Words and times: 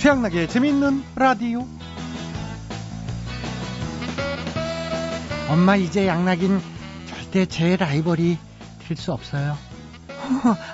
최양락의 0.00 0.48
재밌는 0.48 1.02
라디오. 1.14 1.66
엄마 5.50 5.76
이제 5.76 6.06
양락인 6.06 6.58
절대 7.06 7.44
제 7.44 7.76
라이벌이 7.76 8.38
될 8.78 8.96
수 8.96 9.12
없어요. 9.12 9.58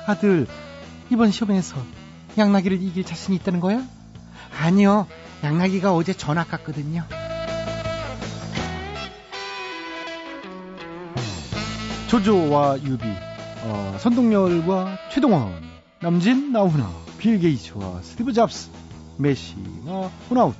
아들 0.06 0.46
이번 1.10 1.32
시험에서 1.32 1.76
양락이를 2.38 2.80
이길 2.80 3.02
자신이 3.02 3.36
있다는 3.38 3.58
거야? 3.58 3.82
아니요. 4.62 5.08
양락이가 5.42 5.92
어제 5.92 6.12
전화 6.12 6.44
깠거든요. 6.44 7.02
조조와 12.06 12.78
유비, 12.84 13.04
어, 13.64 13.96
선동열과 13.98 14.96
최동원, 15.12 15.60
남진, 16.00 16.52
나훈아, 16.52 16.88
빌 17.18 17.40
게이츠와 17.40 18.02
스티브 18.02 18.32
잡스, 18.32 18.70
메시와 19.16 20.10
호나웃 20.30 20.54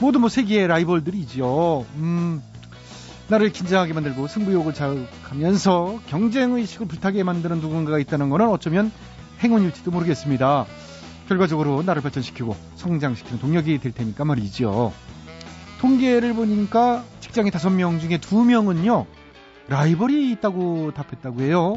모두 0.00 0.18
뭐 0.18 0.28
세계의 0.28 0.66
라이벌들이죠. 0.66 1.86
음, 1.96 2.42
나를 3.28 3.50
긴장하게 3.52 3.92
만들고 3.92 4.26
승부욕을 4.26 4.74
자극하면서 4.74 6.00
경쟁의식을 6.08 6.88
불타게 6.88 7.22
만드는 7.22 7.60
누군가가 7.60 7.98
있다는 7.98 8.28
것은 8.30 8.48
어쩌면 8.48 8.90
행운일지도 9.42 9.90
모르겠습니다. 9.90 10.66
결과적으로 11.28 11.82
나를 11.82 12.02
발전시키고 12.02 12.56
성장시키는 12.76 13.38
동력이 13.38 13.78
될 13.78 13.92
테니까 13.92 14.24
말이죠. 14.24 14.92
통계를 15.80 16.34
보니까 16.34 17.04
직장의 17.20 17.50
다섯 17.50 17.70
명 17.70 17.98
중에 17.98 18.18
두 18.18 18.44
명은요, 18.44 19.06
라이벌이 19.68 20.30
있다고 20.32 20.92
답했다고 20.92 21.40
해요. 21.42 21.76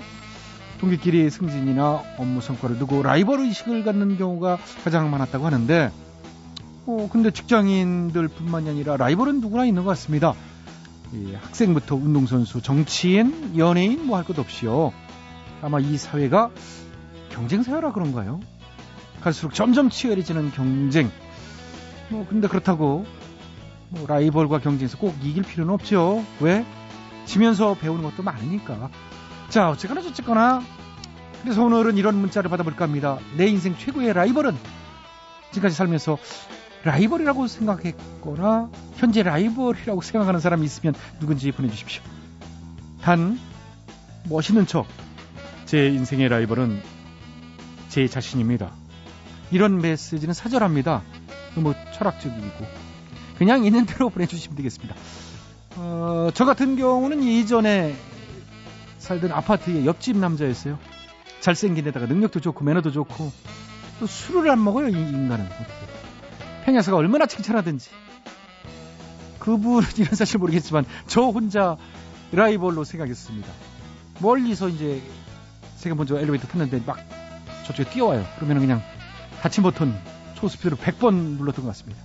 동기끼리 0.80 1.30
승진이나 1.30 2.04
업무 2.18 2.42
성과를 2.42 2.78
두고 2.80 3.02
라이벌 3.04 3.40
의식을 3.42 3.84
갖는 3.84 4.18
경우가 4.18 4.58
가장 4.84 5.10
많았다고 5.10 5.46
하는데, 5.46 5.92
어, 6.86 7.10
근데 7.12 7.32
직장인들 7.32 8.28
뿐만이 8.28 8.70
아니라 8.70 8.98
라이벌은 8.98 9.42
누구나 9.42 9.66
있는 9.66 9.84
것 9.84 9.90
같습니다. 9.92 10.34
예, 11.14 11.36
학생부터 11.36 11.96
운동선수, 11.96 12.62
정치인, 12.62 13.54
연예인 13.58 14.06
뭐 14.06 14.18
할 14.18 14.24
것 14.26 14.38
없이요. 14.38 14.92
아마 15.62 15.80
이 15.80 15.98
사회가 15.98 16.52
경쟁 17.30 17.64
사회라 17.64 17.92
그런가요? 17.94 18.40
갈수록 19.22 19.54
점점 19.54 19.90
치열해지는 19.90 20.52
경쟁. 20.52 21.10
뭐 22.10 22.26
근데 22.30 22.48
그렇다고 22.48 23.06
뭐 23.90 24.06
라이벌과 24.08 24.60
경쟁에서 24.60 24.98
꼭 24.98 25.16
이길 25.24 25.44
필요는 25.44 25.74
없죠. 25.74 26.24
왜? 26.42 26.66
지면서 27.26 27.74
배우는 27.76 28.04
것도 28.04 28.22
많으니까. 28.22 28.90
자, 29.50 29.70
어쨌거나 29.70 30.02
저쨌거나 30.02 30.62
그래서 31.42 31.64
오늘은 31.64 31.98
이런 31.98 32.16
문자를 32.16 32.50
받아볼까 32.50 32.86
합니다. 32.86 33.20
내 33.38 33.48
인생 33.48 33.78
최고의 33.78 34.14
라이벌은 34.14 34.56
지금까지 35.52 35.76
살면서 35.76 36.18
라이벌이라고 36.84 37.48
생각했거나 37.48 38.70
현재 38.96 39.24
라이벌이라고 39.24 40.02
생각하는 40.02 40.40
사람이 40.40 40.66
있으면 40.66 40.94
누군지 41.20 41.52
보내주십시오. 41.52 42.04
단 43.02 43.40
멋있는 44.30 44.66
척 44.66 44.86
제 45.66 45.88
인생의 45.88 46.30
라이벌은 46.30 46.82
제 47.90 48.08
자신입니다. 48.08 48.72
이런 49.52 49.80
메시지는 49.80 50.34
사절합니다. 50.34 51.02
너무 51.56 51.74
철학적이고 51.94 52.66
그냥 53.38 53.66
있는 53.66 53.86
대로 53.86 54.10
보내주시면 54.10 54.56
되겠습니다. 54.58 54.96
어, 55.78 56.30
저 56.34 56.46
같은 56.46 56.76
경우는 56.76 57.24
예전에 57.24 57.96
살던 59.06 59.32
아파트의 59.32 59.86
옆집 59.86 60.18
남자였어요. 60.18 60.80
잘생긴 61.40 61.86
데다가 61.86 62.08
능력도 62.08 62.40
좋고 62.40 62.66
매너도 62.66 62.92
좋고 62.92 63.32
또 64.00 64.08
술을 64.08 64.50
안 64.50 64.64
먹어요 64.64 64.90
이 64.90 64.94
인간은 64.94 65.48
평야사가 66.66 66.98
얼마나 66.98 67.28
칭찬하든지 67.28 67.92
그분은 69.38 69.88
이런 69.98 70.16
사실 70.16 70.40
모르겠지만 70.40 70.86
저 71.06 71.22
혼자 71.22 71.78
라이벌로 72.32 72.84
생각했습니다. 72.84 73.48
멀리서 74.20 74.70
이제 74.70 75.04
제가 75.78 75.94
먼저 75.94 76.18
엘리베이터 76.18 76.48
탔는데 76.48 76.82
막 76.86 76.98
저쪽에 77.68 77.88
뛰어와요. 77.92 78.26
그러면 78.38 78.60
그냥 78.60 78.82
닫힌 79.42 79.64
버튼 79.64 79.96
초스피드로 80.34 80.78
100번 80.78 81.14
눌렀던 81.38 81.64
것 81.64 81.72
같습니다. 81.72 82.02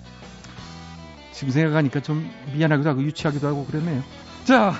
지금 1.32 1.50
생각하니까 1.50 2.00
좀 2.00 2.31
미안하기도 2.53 2.91
하고 2.91 3.03
유치하기도 3.03 3.47
하고 3.47 3.65
그랬네요. 3.65 4.03
자, 4.44 4.75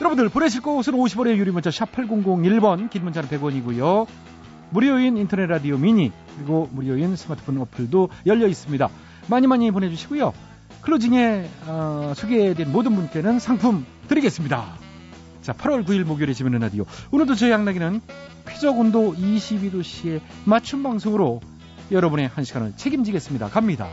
여러분들 0.00 0.28
보내실 0.28 0.60
곳은 0.60 0.92
50원의 0.92 1.36
유리 1.36 1.50
문자 1.50 1.70
샵 1.70 1.90
8001번 1.92 2.90
긴 2.90 3.04
문자는 3.04 3.28
100원이고요. 3.28 4.06
무료인 4.70 5.16
인터넷 5.16 5.46
라디오 5.46 5.78
미니 5.78 6.12
그리고 6.36 6.68
무료인 6.72 7.16
스마트폰 7.16 7.58
어플도 7.58 8.10
열려 8.26 8.46
있습니다. 8.46 8.88
많이 9.28 9.46
많이 9.46 9.70
보내주시고요. 9.70 10.32
클로징에 10.82 11.48
어, 11.66 12.12
소개된 12.14 12.70
모든 12.70 12.94
분께는 12.94 13.38
상품 13.38 13.86
드리겠습니다. 14.08 14.74
자, 15.42 15.52
8월 15.52 15.86
9일 15.86 16.04
목요일에 16.04 16.32
지면는 16.32 16.60
라디오. 16.60 16.84
오늘도 17.10 17.34
저희 17.34 17.50
양락이는 17.50 18.00
온도 18.76 19.14
22도씨의 19.14 20.20
맞춤 20.44 20.82
방송으로 20.82 21.40
여러분의 21.90 22.28
한 22.28 22.44
시간을 22.44 22.72
책임지겠습니다. 22.76 23.48
갑니다. 23.48 23.88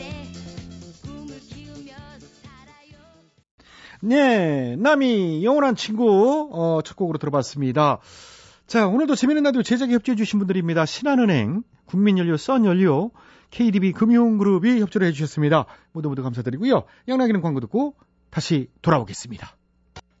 에 0.00 0.32
꿈을 1.02 1.38
키우며 1.38 1.94
살아요. 2.42 2.98
네, 4.00 4.74
남이 4.74 5.44
영원한 5.44 5.76
친구 5.76 6.48
어, 6.50 6.80
첫 6.82 6.96
곡으로 6.96 7.18
들어봤습니다. 7.18 8.00
자, 8.72 8.86
오늘도 8.86 9.16
재미있는 9.16 9.42
라디오 9.42 9.62
제작에 9.62 9.92
협조해 9.92 10.16
주신 10.16 10.38
분들입니다. 10.38 10.86
신한은행, 10.86 11.62
국민연료, 11.84 12.38
썬연료, 12.38 13.10
KDB 13.50 13.92
금융그룹이 13.92 14.80
협조를 14.80 15.08
해주셨습니다. 15.08 15.66
모두 15.92 16.08
모두 16.08 16.22
감사드리고요. 16.22 16.84
양락이는 17.06 17.42
광고 17.42 17.60
듣고 17.60 17.96
다시 18.30 18.70
돌아오겠습니다. 18.80 19.58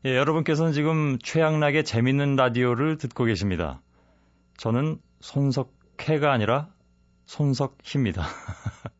예, 0.04 0.18
여러분께서는 0.18 0.72
지금 0.72 1.16
최양락의 1.22 1.84
재밌는 1.84 2.36
라디오를 2.36 2.98
듣고 2.98 3.24
계십니다. 3.24 3.80
저는 4.58 4.98
손석해가 5.20 6.30
아니라 6.30 6.68
손석희입니다. 7.24 8.22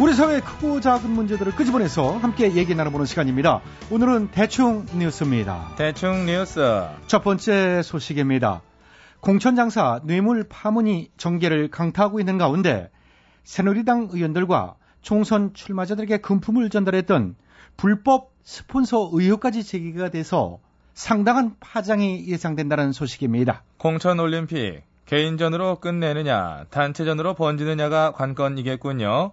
우리 0.00 0.14
사회의 0.14 0.40
크고 0.40 0.80
작은 0.80 1.10
문제들을 1.10 1.56
끄집어내서 1.56 2.18
함께 2.18 2.54
얘기 2.54 2.72
나눠보는 2.72 3.04
시간입니다. 3.04 3.60
오늘은 3.90 4.28
대충 4.30 4.86
뉴스입니다. 4.96 5.74
대충 5.76 6.24
뉴스. 6.24 6.86
첫 7.08 7.24
번째 7.24 7.82
소식입니다. 7.82 8.62
공천장사 9.18 10.00
뇌물 10.04 10.44
파문이 10.48 11.10
전개를 11.16 11.72
강타하고 11.72 12.20
있는 12.20 12.38
가운데 12.38 12.90
새누리당 13.42 14.10
의원들과 14.12 14.76
총선 15.02 15.52
출마자들에게 15.52 16.18
금품을 16.18 16.70
전달했던 16.70 17.34
불법 17.76 18.30
스폰서 18.44 19.10
의혹까지 19.12 19.64
제기가 19.64 20.10
돼서 20.10 20.60
상당한 20.94 21.56
파장이 21.58 22.28
예상된다는 22.28 22.92
소식입니다. 22.92 23.64
공천 23.78 24.20
올림픽 24.20 24.82
개인전으로 25.06 25.80
끝내느냐, 25.80 26.66
단체전으로 26.70 27.34
번지느냐가 27.34 28.12
관건이겠군요. 28.12 29.32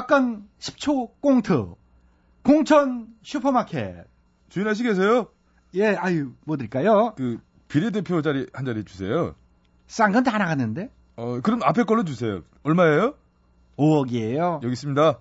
막간 0.00 0.48
10초 0.60 1.20
꽁트 1.20 1.74
공천 2.44 3.08
슈퍼마켓 3.24 4.06
주인 4.48 4.68
아씨 4.68 4.84
계세요? 4.84 5.26
예 5.74 5.96
아유 5.96 6.32
뭐 6.46 6.56
드릴까요? 6.56 7.14
그 7.16 7.38
비례대표 7.66 8.22
자리 8.22 8.46
한 8.52 8.64
자리 8.64 8.84
주세요. 8.84 9.34
싼 9.88 10.12
건 10.12 10.22
다 10.22 10.38
나갔는데 10.38 10.90
어 11.16 11.40
그럼 11.40 11.60
앞에 11.64 11.82
걸로 11.82 12.04
주세요. 12.04 12.42
얼마예요? 12.62 13.14
5억이에요. 13.78 14.62
여기 14.62 14.72
있습니다. 14.72 15.18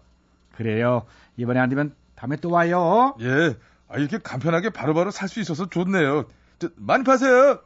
그래요. 0.55 1.05
이번에 1.37 1.59
안 1.59 1.69
되면 1.69 1.95
다음에 2.15 2.35
또 2.35 2.51
와요. 2.51 3.15
예. 3.21 3.57
아 3.87 3.97
이렇게 3.97 4.19
간편하게 4.19 4.69
바로바로 4.69 5.09
살 5.09 5.29
수 5.29 5.39
있어서 5.39 5.67
좋네요. 5.67 6.25
저, 6.59 6.69
많이 6.75 7.03
파세요. 7.03 7.59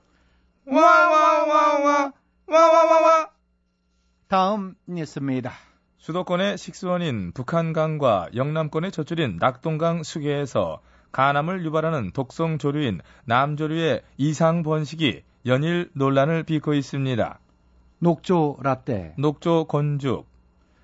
와와와와와와 0.65 2.13
와와 2.47 3.29
다음 4.29 4.75
뉴스입니다. 4.87 5.51
수도권의 6.03 6.57
식수원인 6.57 7.31
북한강과 7.31 8.31
영남권의 8.35 8.91
젖줄인 8.91 9.37
낙동강 9.39 10.03
수계에서 10.03 10.81
간암을 11.13 11.63
유발하는 11.63 12.11
독성 12.11 12.57
조류인 12.57 12.99
남조류의 13.23 14.01
이상 14.17 14.63
번식이 14.63 15.23
연일 15.45 15.89
논란을 15.93 16.43
빚고 16.43 16.73
있습니다. 16.73 17.39
녹조 17.99 18.57
라떼. 18.61 19.13
녹조 19.17 19.67
건죽. 19.69 20.27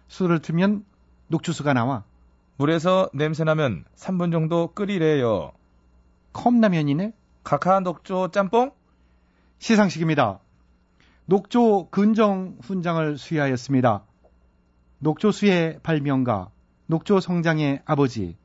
술을 0.07 0.39
틀면 0.39 0.85
녹주수가 1.27 1.73
나와. 1.73 2.05
물에서 2.55 3.09
냄새나면 3.13 3.83
3분 3.97 4.31
정도 4.31 4.67
끓이래요. 4.67 5.51
컵라면이네. 6.31 7.11
카카 7.43 7.81
녹조 7.81 8.31
짬뽕? 8.31 8.71
시상식입니다. 9.57 10.39
녹조 11.25 11.89
근정 11.91 12.55
훈장을 12.61 13.17
수여하였습니다. 13.17 14.05
녹조수의 14.99 15.79
발명가, 15.81 16.49
녹조 16.87 17.19
성장의 17.21 17.81
아버지, 17.85 18.37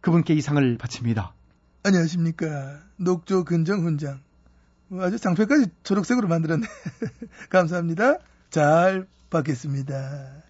그분께 0.00 0.34
이상을 0.34 0.78
바칩니다. 0.78 1.34
안녕하십니까. 1.82 2.80
녹조 2.96 3.44
근정 3.44 3.84
훈장. 3.84 4.20
뭐 4.88 5.04
아주 5.04 5.18
장패까지 5.18 5.66
초록색으로 5.82 6.26
만들었네. 6.28 6.66
감사합니다. 7.50 8.18
잘 8.50 9.06
받겠습니다. 9.30 10.44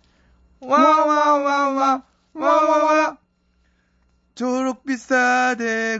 와와와와 0.60 2.04
와와와 2.34 3.18
초록빛 4.34 4.98
사대강에 5.00 5.98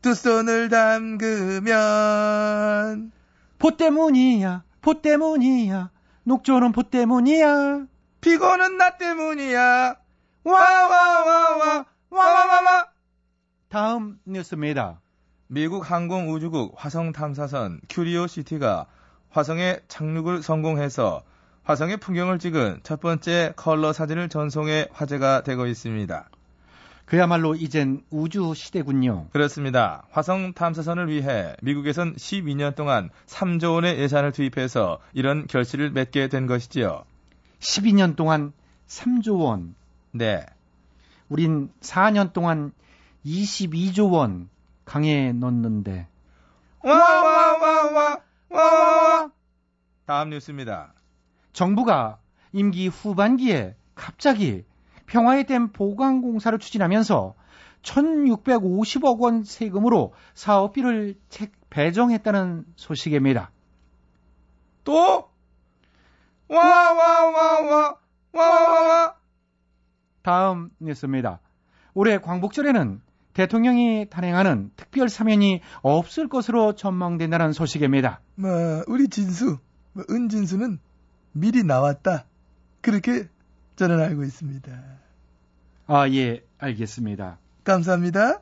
두 0.00 0.14
손을 0.14 0.68
담그면 0.68 1.72
보 3.60 3.76
때문이야, 3.76 4.64
보 4.80 5.00
때문이야, 5.00 5.90
녹조는 6.24 6.72
보 6.72 6.82
때문이야. 6.84 7.86
피곤은 8.20 8.76
나 8.76 8.96
때문이야. 8.96 9.96
와와와와 10.44 11.86
와와와와 12.10 12.86
다음 13.68 14.18
뉴스입니다. 14.24 15.00
미국 15.46 15.90
항공우주국 15.90 16.74
화성 16.76 17.12
탐사선 17.12 17.80
큐리오시티가 17.88 18.86
화성에 19.30 19.80
착륙을 19.88 20.42
성공해서 20.42 21.22
화성의 21.64 21.98
풍경을 21.98 22.38
찍은 22.38 22.80
첫 22.82 23.00
번째 23.00 23.52
컬러 23.56 23.92
사진을 23.92 24.28
전송해 24.28 24.88
화제가 24.92 25.42
되고 25.42 25.66
있습니다. 25.66 26.28
그야말로 27.12 27.54
이젠 27.54 28.02
우주 28.08 28.54
시대군요. 28.54 29.26
그렇습니다. 29.32 30.06
화성 30.12 30.54
탐사선을 30.54 31.08
위해 31.08 31.54
미국에선 31.60 32.14
12년 32.14 32.74
동안 32.74 33.10
3조 33.26 33.74
원의 33.74 33.98
예산을 33.98 34.32
투입해서 34.32 34.98
이런 35.12 35.46
결실을 35.46 35.90
맺게 35.90 36.28
된 36.28 36.46
것이지요. 36.46 37.04
12년 37.60 38.16
동안 38.16 38.54
3조 38.88 39.40
원, 39.40 39.74
네. 40.12 40.46
우린 41.28 41.70
4년 41.82 42.32
동안 42.32 42.72
22조 43.26 44.10
원 44.10 44.48
강에 44.86 45.32
넣었는데 45.32 46.08
와와와와 46.82 48.20
와와와 48.48 49.30
다음 50.06 50.30
뉴스입니다. 50.30 50.94
정부가 51.52 52.20
임기 52.54 52.88
후반기에 52.88 53.76
갑자기 53.94 54.64
평화의 55.12 55.44
댐 55.44 55.68
보강 55.72 56.22
공사를 56.22 56.58
추진하면서 56.58 57.34
1650억 57.82 59.20
원 59.20 59.44
세금으로 59.44 60.14
사업비를 60.32 61.16
책 61.28 61.52
배정했다는 61.68 62.64
소식입니다. 62.76 63.50
또 64.84 65.28
와와와와 66.48 67.98
와와와 68.32 69.16
다음 70.22 70.70
뉴스입니다. 70.78 71.40
올해 71.92 72.16
광복절에는 72.16 73.02
대통령이 73.34 74.06
단행하는 74.08 74.70
특별 74.76 75.10
사면이 75.10 75.60
없을 75.82 76.28
것으로 76.28 76.74
전망된다는 76.74 77.52
소식입니다. 77.52 78.20
뭐 78.36 78.82
우리 78.86 79.08
진수 79.08 79.58
뭐 79.92 80.04
은진수는 80.08 80.78
미리 81.32 81.64
나왔다 81.64 82.24
그렇게 82.80 83.28
저는 83.76 84.00
알고 84.00 84.24
있습니다. 84.24 85.01
아, 85.86 86.08
예, 86.08 86.42
알겠습니다. 86.58 87.38
감사합니다. 87.64 88.40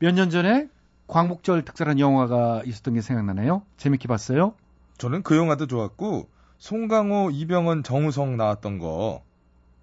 몇 0.00 0.12
년 0.14 0.30
전에 0.30 0.68
광복절 1.08 1.64
특사라는 1.64 1.98
영화가 1.98 2.62
있었던 2.64 2.94
게 2.94 3.00
생각나네요. 3.00 3.62
재밌게 3.76 4.06
봤어요? 4.08 4.54
저는 4.98 5.22
그 5.22 5.36
영화도 5.36 5.66
좋았고 5.66 6.28
송강호, 6.58 7.30
이병헌, 7.32 7.82
정우성 7.82 8.36
나왔던 8.36 8.78
거 8.78 9.22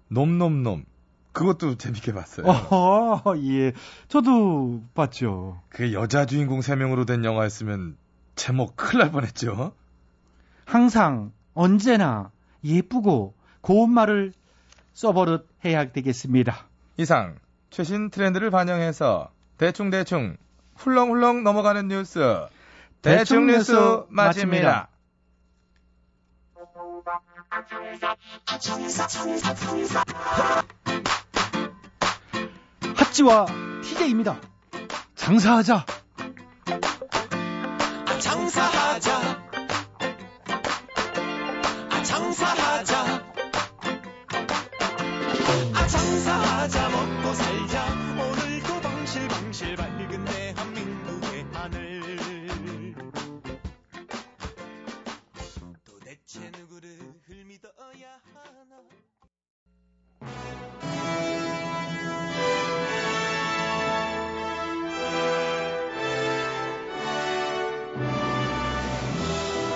놈놈놈 0.08 0.84
그것도 1.32 1.76
재밌게 1.76 2.12
봤어요. 2.12 2.46
어, 2.46 3.22
예. 3.42 3.72
저도 4.08 4.82
봤죠. 4.94 5.60
그게 5.68 5.92
여자 5.92 6.24
주인공 6.24 6.60
3명으로 6.60 7.06
된 7.06 7.24
영화였으면 7.24 7.96
제목 8.36 8.76
큰일 8.76 9.00
날 9.00 9.10
뻔했죠. 9.12 9.72
항상, 10.64 11.32
언제나 11.54 12.30
예쁘고 12.64 13.34
고운 13.60 13.90
말을 13.90 14.32
써버릇 14.96 15.46
해야 15.62 15.92
되겠습니다. 15.92 16.66
이상 16.96 17.36
최신 17.68 18.08
트렌드를 18.08 18.50
반영해서 18.50 19.30
대충대충 19.58 20.38
훌렁훌렁 20.76 21.44
넘어가는 21.44 21.86
뉴스 21.88 22.46
대충 23.02 23.46
뉴스 23.46 23.74
마칩니다. 24.08 24.88
핫지와 32.96 33.46
TJ입니다. 33.82 34.40
장사하자. 35.14 35.84
장사하자 38.18 39.12
아 41.90 42.02
장사하자 42.02 42.98
아 42.98 43.35
장사하자 45.88 46.88
먹고 46.88 47.34
살자. 47.34 47.84
오늘도 48.18 48.80
방실방실 48.80 49.76
밝은 49.76 50.24
대한민국의 50.24 51.46
하늘. 51.52 52.02
도대체 55.84 56.50
누구를 56.58 56.98
믿어야 57.46 58.18
하나? 58.34 58.82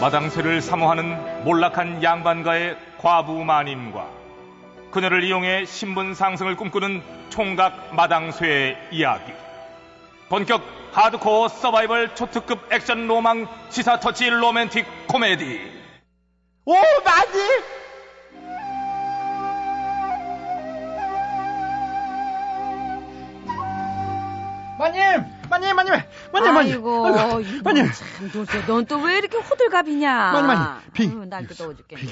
마당쇠를 0.00 0.62
사모하는 0.62 1.44
몰락한 1.44 2.02
양반가의 2.02 2.76
과부 2.98 3.44
마님과 3.44 4.19
그녀를 4.90 5.22
이용해 5.24 5.64
신분 5.66 6.14
상승을 6.14 6.56
꿈꾸는 6.56 7.02
총각 7.30 7.94
마당쇠의 7.94 8.88
이야기. 8.92 9.32
본격 10.28 10.62
하드코어 10.92 11.48
서바이벌 11.48 12.14
초특급 12.14 12.72
액션 12.72 13.06
로망 13.06 13.46
시사 13.70 14.00
터치 14.00 14.28
로맨틱 14.28 14.86
코미디. 15.06 15.80
오, 16.64 16.72
많이! 17.04 17.40
마님! 24.78 25.02
마님, 25.50 25.76
마님! 25.76 25.92
마님, 26.32 26.54
마님! 26.54 26.72
아이고, 26.72 27.02
마님! 27.62 27.90
참, 27.92 28.30
도대체 28.32 28.64
넌또 28.66 28.98
왜 29.02 29.18
이렇게 29.18 29.36
호들갑이냐? 29.36 30.32
마님, 30.32 30.46
마님! 30.46 31.18
아유, 31.18 31.24
날도 31.26 31.54
더워 31.54 31.74
죽겠네. 31.76 32.02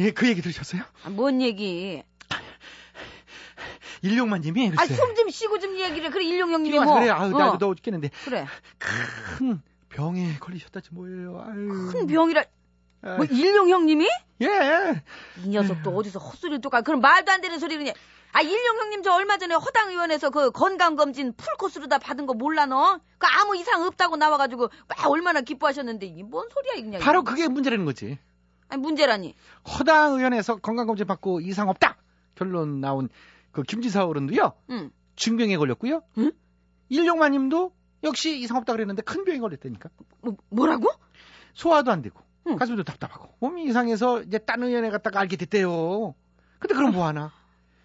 예, 0.00 0.10
그 0.10 0.28
얘기 0.28 0.42
들으셨어요? 0.42 0.82
아, 1.04 1.08
뭔 1.08 1.40
얘기? 1.40 2.02
일용마님이 4.02 4.72
아, 4.76 4.82
글쎄. 4.82 4.94
숨좀 4.94 5.28
쉬고 5.30 5.58
좀 5.58 5.78
얘기를. 5.78 6.10
그래, 6.10 6.24
일용 6.24 6.52
형님이 6.52 6.72
뛰어와서 6.72 6.90
뭐. 6.92 7.00
그래, 7.00 7.10
아유, 7.10 7.34
어, 7.34 7.38
나도 7.38 7.58
더워 7.58 7.74
죽겠는데. 7.74 8.10
그래. 8.24 8.46
큰 8.78 9.60
병에 9.88 10.36
걸리셨다지 10.38 10.90
뭐예요. 10.92 11.42
아유. 11.46 11.90
큰 11.92 12.06
병이라. 12.06 12.44
아유. 13.02 13.16
뭐, 13.16 13.24
일용 13.26 13.68
형님이? 13.68 14.08
예. 14.42 15.02
이 15.44 15.48
녀석도 15.48 15.90
어디서 15.90 16.18
헛소리를 16.18 16.60
또 16.60 16.70
가. 16.70 16.80
그럼 16.82 17.00
말도 17.00 17.30
안 17.32 17.40
되는 17.40 17.58
소리를 17.58 17.78
그냥. 17.82 17.94
아, 18.32 18.42
일용 18.42 18.78
형님 18.78 19.02
저 19.02 19.12
얼마 19.12 19.38
전에 19.38 19.56
허당의원에서 19.56 20.30
그 20.30 20.52
건강검진 20.52 21.32
풀코스로 21.36 21.88
다 21.88 21.98
받은 21.98 22.26
거 22.26 22.34
몰라, 22.34 22.64
너? 22.64 23.00
그 23.18 23.26
아무 23.26 23.56
이상 23.56 23.82
없다고 23.82 24.16
나와가지고 24.16 24.70
막 24.86 25.10
얼마나 25.10 25.40
기뻐하셨는데, 25.40 26.06
이게 26.06 26.22
뭔 26.22 26.48
소리야, 26.48 26.74
이 26.74 26.82
그냥. 26.82 27.00
바로 27.00 27.24
그게 27.24 27.48
문제라는 27.48 27.84
거지. 27.84 28.18
아니, 28.68 28.80
문제라니. 28.80 29.34
허당 29.76 30.14
의원에서 30.14 30.56
건강검진 30.56 31.08
받고 31.08 31.40
이상 31.40 31.68
없다! 31.68 31.96
결론 32.36 32.80
나온 32.80 33.08
그 33.52 33.62
김지사 33.62 34.06
어른도요, 34.06 34.52
응. 34.70 34.90
중병에 35.16 35.56
걸렸고요. 35.56 36.02
응? 36.18 36.32
일용마님도 36.88 37.72
역시 38.04 38.38
이상 38.40 38.56
없다 38.56 38.72
그랬는데 38.72 39.02
큰 39.02 39.24
병에 39.24 39.38
걸렸다니까. 39.38 39.90
뭐, 40.22 40.36
뭐라고? 40.48 40.88
소화도 41.54 41.90
안 41.90 42.02
되고, 42.02 42.20
응. 42.46 42.56
가슴도 42.56 42.84
답답하고, 42.84 43.34
몸이 43.40 43.64
이상해서 43.64 44.22
이제 44.22 44.38
딴 44.38 44.62
의원에 44.62 44.90
갔다가 44.90 45.20
알게 45.20 45.36
됐대요. 45.36 46.14
근데 46.58 46.74
그럼 46.74 46.92
뭐 46.92 47.06
하나? 47.06 47.32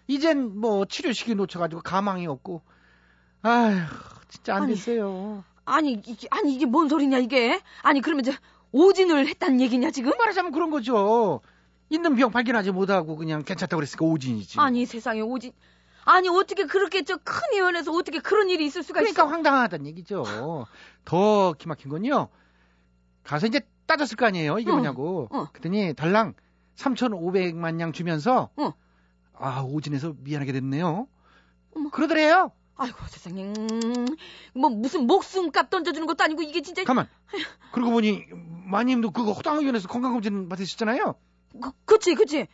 이젠 0.06 0.58
뭐 0.58 0.84
치료 0.86 1.12
시기 1.12 1.34
놓쳐가지고 1.34 1.82
가망이 1.82 2.26
없고, 2.26 2.62
아휴, 3.42 3.76
진짜 4.28 4.56
안 4.56 4.64
아니. 4.64 4.74
됐어요. 4.74 5.44
아니 5.64 5.92
이게 5.94 6.28
아니 6.30 6.54
이게 6.54 6.64
뭔 6.64 6.88
소리냐 6.88 7.18
이게? 7.18 7.60
아니 7.82 8.00
그러면 8.00 8.22
저 8.22 8.32
오진을 8.70 9.26
했다는 9.26 9.60
얘기냐 9.60 9.90
지금? 9.90 10.12
말하자면 10.16 10.52
그런 10.52 10.70
거죠. 10.70 11.40
있는 11.88 12.16
병 12.16 12.30
발견하지 12.30 12.72
못하고 12.72 13.16
그냥 13.16 13.42
괜찮다고 13.44 13.78
그랬으니까 13.78 14.04
오진이지. 14.06 14.58
아니 14.60 14.86
세상에 14.86 15.20
오진 15.20 15.52
아니 16.04 16.28
어떻게 16.28 16.66
그렇게 16.66 17.02
저 17.04 17.16
큰 17.16 17.42
의원에서 17.54 17.92
어떻게 17.92 18.18
그런 18.20 18.48
일이 18.48 18.64
있을 18.66 18.82
수가 18.82 19.00
그러니까 19.00 19.22
있어? 19.24 19.30
황당하다는 19.30 19.86
얘기죠. 19.86 20.66
더 21.04 21.52
기막힌 21.54 21.90
건요. 21.90 22.28
가서 23.24 23.46
이제 23.46 23.60
따졌을 23.86 24.16
거 24.16 24.26
아니에요. 24.26 24.58
이게 24.58 24.70
어, 24.70 24.74
뭐냐고. 24.74 25.28
어. 25.30 25.48
그랬더니 25.52 25.94
달랑 25.94 26.34
3,500만 26.76 27.80
양 27.80 27.92
주면서 27.92 28.50
어. 28.56 28.72
아 29.34 29.60
오진에서 29.62 30.14
미안하게 30.18 30.52
됐네요. 30.52 31.06
어머. 31.74 31.90
그러더래요. 31.90 32.52
아이고 32.78 32.98
세상에 33.08 33.42
음, 33.44 34.06
뭐 34.54 34.68
무슨 34.70 35.06
목숨값 35.06 35.70
던져주는 35.70 36.06
것도 36.06 36.22
아니고 36.24 36.42
이게 36.42 36.60
진짜 36.62 36.84
가만. 36.84 37.08
그러고 37.72 37.92
보니 37.92 38.24
마님도 38.66 39.10
그거 39.12 39.32
호당의원에서 39.32 39.88
건강검진 39.88 40.48
받으셨잖아요. 40.48 41.14
그, 41.60 41.70
그치 41.84 42.14
그치 42.14 42.46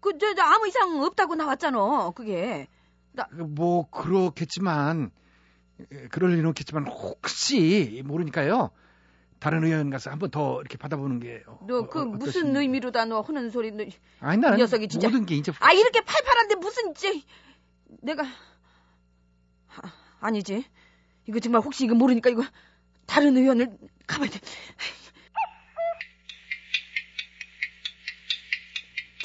그저 0.00 0.26
아무 0.42 0.66
이상 0.68 1.00
없다고 1.02 1.34
나왔잖아 1.34 2.10
그게 2.14 2.68
뭐 3.32 3.88
그렇겠지만 3.90 5.10
에, 5.92 6.08
그럴 6.08 6.32
리는 6.32 6.46
없겠지만 6.46 6.86
혹시 6.86 8.02
모르니까요. 8.04 8.70
다른 9.38 9.64
의원 9.64 9.90
가서 9.90 10.10
한 10.10 10.18
번 10.18 10.30
더 10.30 10.60
이렇게 10.60 10.76
받아보는 10.78 11.20
게 11.20 11.42
어, 11.46 11.58
너그 11.66 12.00
어, 12.00 12.04
무슨 12.06 12.22
어떠십니까? 12.28 12.60
의미로 12.60 12.90
다 12.90 13.04
너 13.04 13.20
하는 13.20 13.50
소리 13.50 13.70
너, 13.70 13.84
아니 14.20 14.38
나는 14.40 14.56
이 14.58 14.60
녀석이 14.62 14.88
진짜- 14.88 15.08
모든 15.08 15.26
게 15.26 15.34
이제 15.36 15.52
아 15.60 15.72
이렇게 15.72 16.00
팔팔한데 16.02 16.54
무슨 16.56 16.90
이제 16.92 17.22
내가 18.02 18.22
아, 18.22 19.92
아니지 20.20 20.64
이거 21.28 21.38
정말 21.40 21.60
혹시 21.62 21.84
이거 21.84 21.94
모르니까 21.94 22.30
이거 22.30 22.42
다른 23.06 23.36
의원을 23.36 23.76
가봐야 24.06 24.30
돼. 24.30 24.40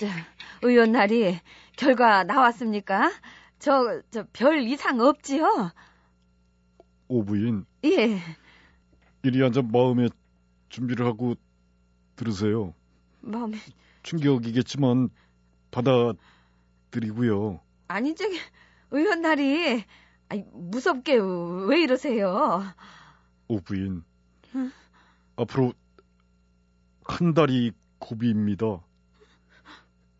자 0.01 0.07
의원 0.63 0.91
날이 0.93 1.39
결과 1.77 2.23
나왔습니까? 2.23 3.11
저 3.59 4.01
저 4.09 4.25
별 4.33 4.61
이상 4.63 4.99
없지요? 4.99 5.71
오부인 7.07 7.65
예. 7.85 8.19
이리 9.21 9.43
앉아 9.43 9.61
마음의 9.61 10.09
준비를 10.69 11.05
하고 11.05 11.35
들으세요. 12.15 12.73
마음에 13.21 13.57
충격이겠지만 14.01 15.09
받아들이고요. 15.69 17.59
아니 17.87 18.15
저기 18.15 18.39
의원 18.89 19.21
날이 19.21 19.83
아니, 20.29 20.43
무섭게 20.53 21.19
왜 21.67 21.81
이러세요? 21.83 22.63
오부인 23.49 24.03
응. 24.55 24.71
앞으로 25.35 25.73
한 27.03 27.33
달이 27.35 27.73
고비입니다. 27.99 28.81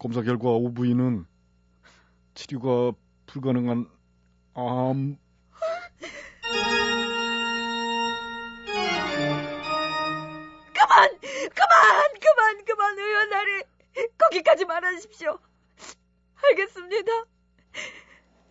검사 0.02 0.24
결과 0.24 0.50
오부인은 0.50 1.28
치료가 2.34 2.92
불가능한 3.28 3.88
암 4.56 5.16
그만, 10.74 11.20
그만, 11.54 12.20
그만, 12.20 12.66
그만, 12.66 12.98
의원 12.98 13.30
날이 13.30 13.64
거기까지 14.18 14.66
말하십시오. 14.66 15.38
알겠습니다. 16.50 17.12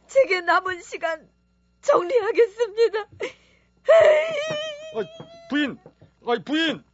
제게 0.07 0.43
남은 0.43 0.81
시간 0.83 1.29
정리하겠습니다. 1.81 3.01
아, 4.95 5.49
부인, 5.49 5.81
아이 6.29 6.45
부인. 6.45 6.85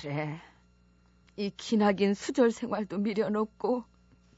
그래, 0.00 0.40
이 1.36 1.50
기나긴 1.56 2.14
수절 2.14 2.50
생활도 2.50 2.98
미련없고 2.98 3.84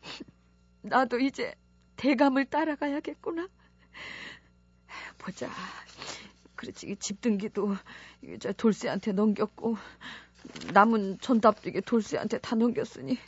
나도 0.82 1.18
이제 1.20 1.54
대감을 1.96 2.46
따라가야겠구나. 2.46 3.48
보자. 5.18 5.48
그렇지, 6.56 6.88
이 6.90 6.96
집등기도 6.96 7.76
이저 8.22 8.52
돌쇠한테 8.52 9.12
넘겼고 9.12 9.76
남은 10.72 11.18
전답도 11.20 11.68
이게 11.70 11.80
돌쇠한테 11.80 12.38
다 12.38 12.54
넘겼으니 12.56 13.18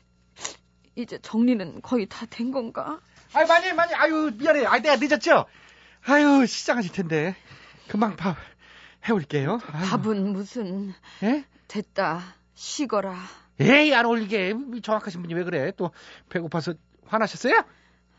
이제 0.96 1.18
정리는 1.20 1.82
거의 1.82 2.06
다 2.06 2.26
된 2.26 2.50
건가? 2.52 3.00
아유 3.32 3.46
많이 3.46 3.72
많이 3.72 3.94
아유 3.94 4.30
미안해. 4.36 4.64
아 4.66 4.78
내가 4.78 4.96
늦었죠. 4.96 5.46
아유 6.06 6.46
시장하실 6.46 6.92
텐데 6.92 7.36
금방 7.88 8.16
밥 8.16 8.36
해올게요. 9.04 9.60
아유. 9.72 9.86
밥은 9.88 10.32
무슨 10.32 10.92
예? 11.22 11.44
됐다 11.68 12.20
쉬거라. 12.54 13.16
에이 13.60 13.94
안 13.94 14.06
어울리게 14.06 14.54
정확하신 14.82 15.22
분이 15.22 15.34
왜 15.34 15.44
그래? 15.44 15.72
또 15.76 15.90
배고파서 16.28 16.74
화나셨어요? 17.06 17.64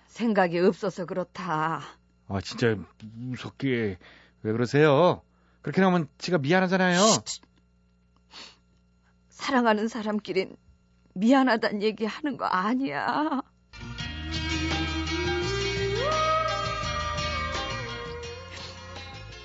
생각이 0.07 0.59
없어서 0.59 1.05
그렇다. 1.05 1.81
아 2.27 2.41
진짜 2.41 2.75
무섭게 3.01 3.97
왜 4.43 4.51
그러세요? 4.51 5.21
그렇게 5.61 5.81
나오면 5.81 6.07
지가 6.17 6.37
미안하잖아요. 6.37 6.99
사랑하는 9.29 9.87
사람끼린 9.87 10.55
미안하단 11.13 11.81
얘기 11.81 12.05
하는 12.05 12.37
거 12.37 12.45
아니야. 12.45 13.41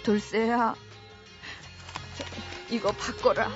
돌쇠야, 0.04 0.74
이거 2.70 2.90
바꿔라. 2.92 3.50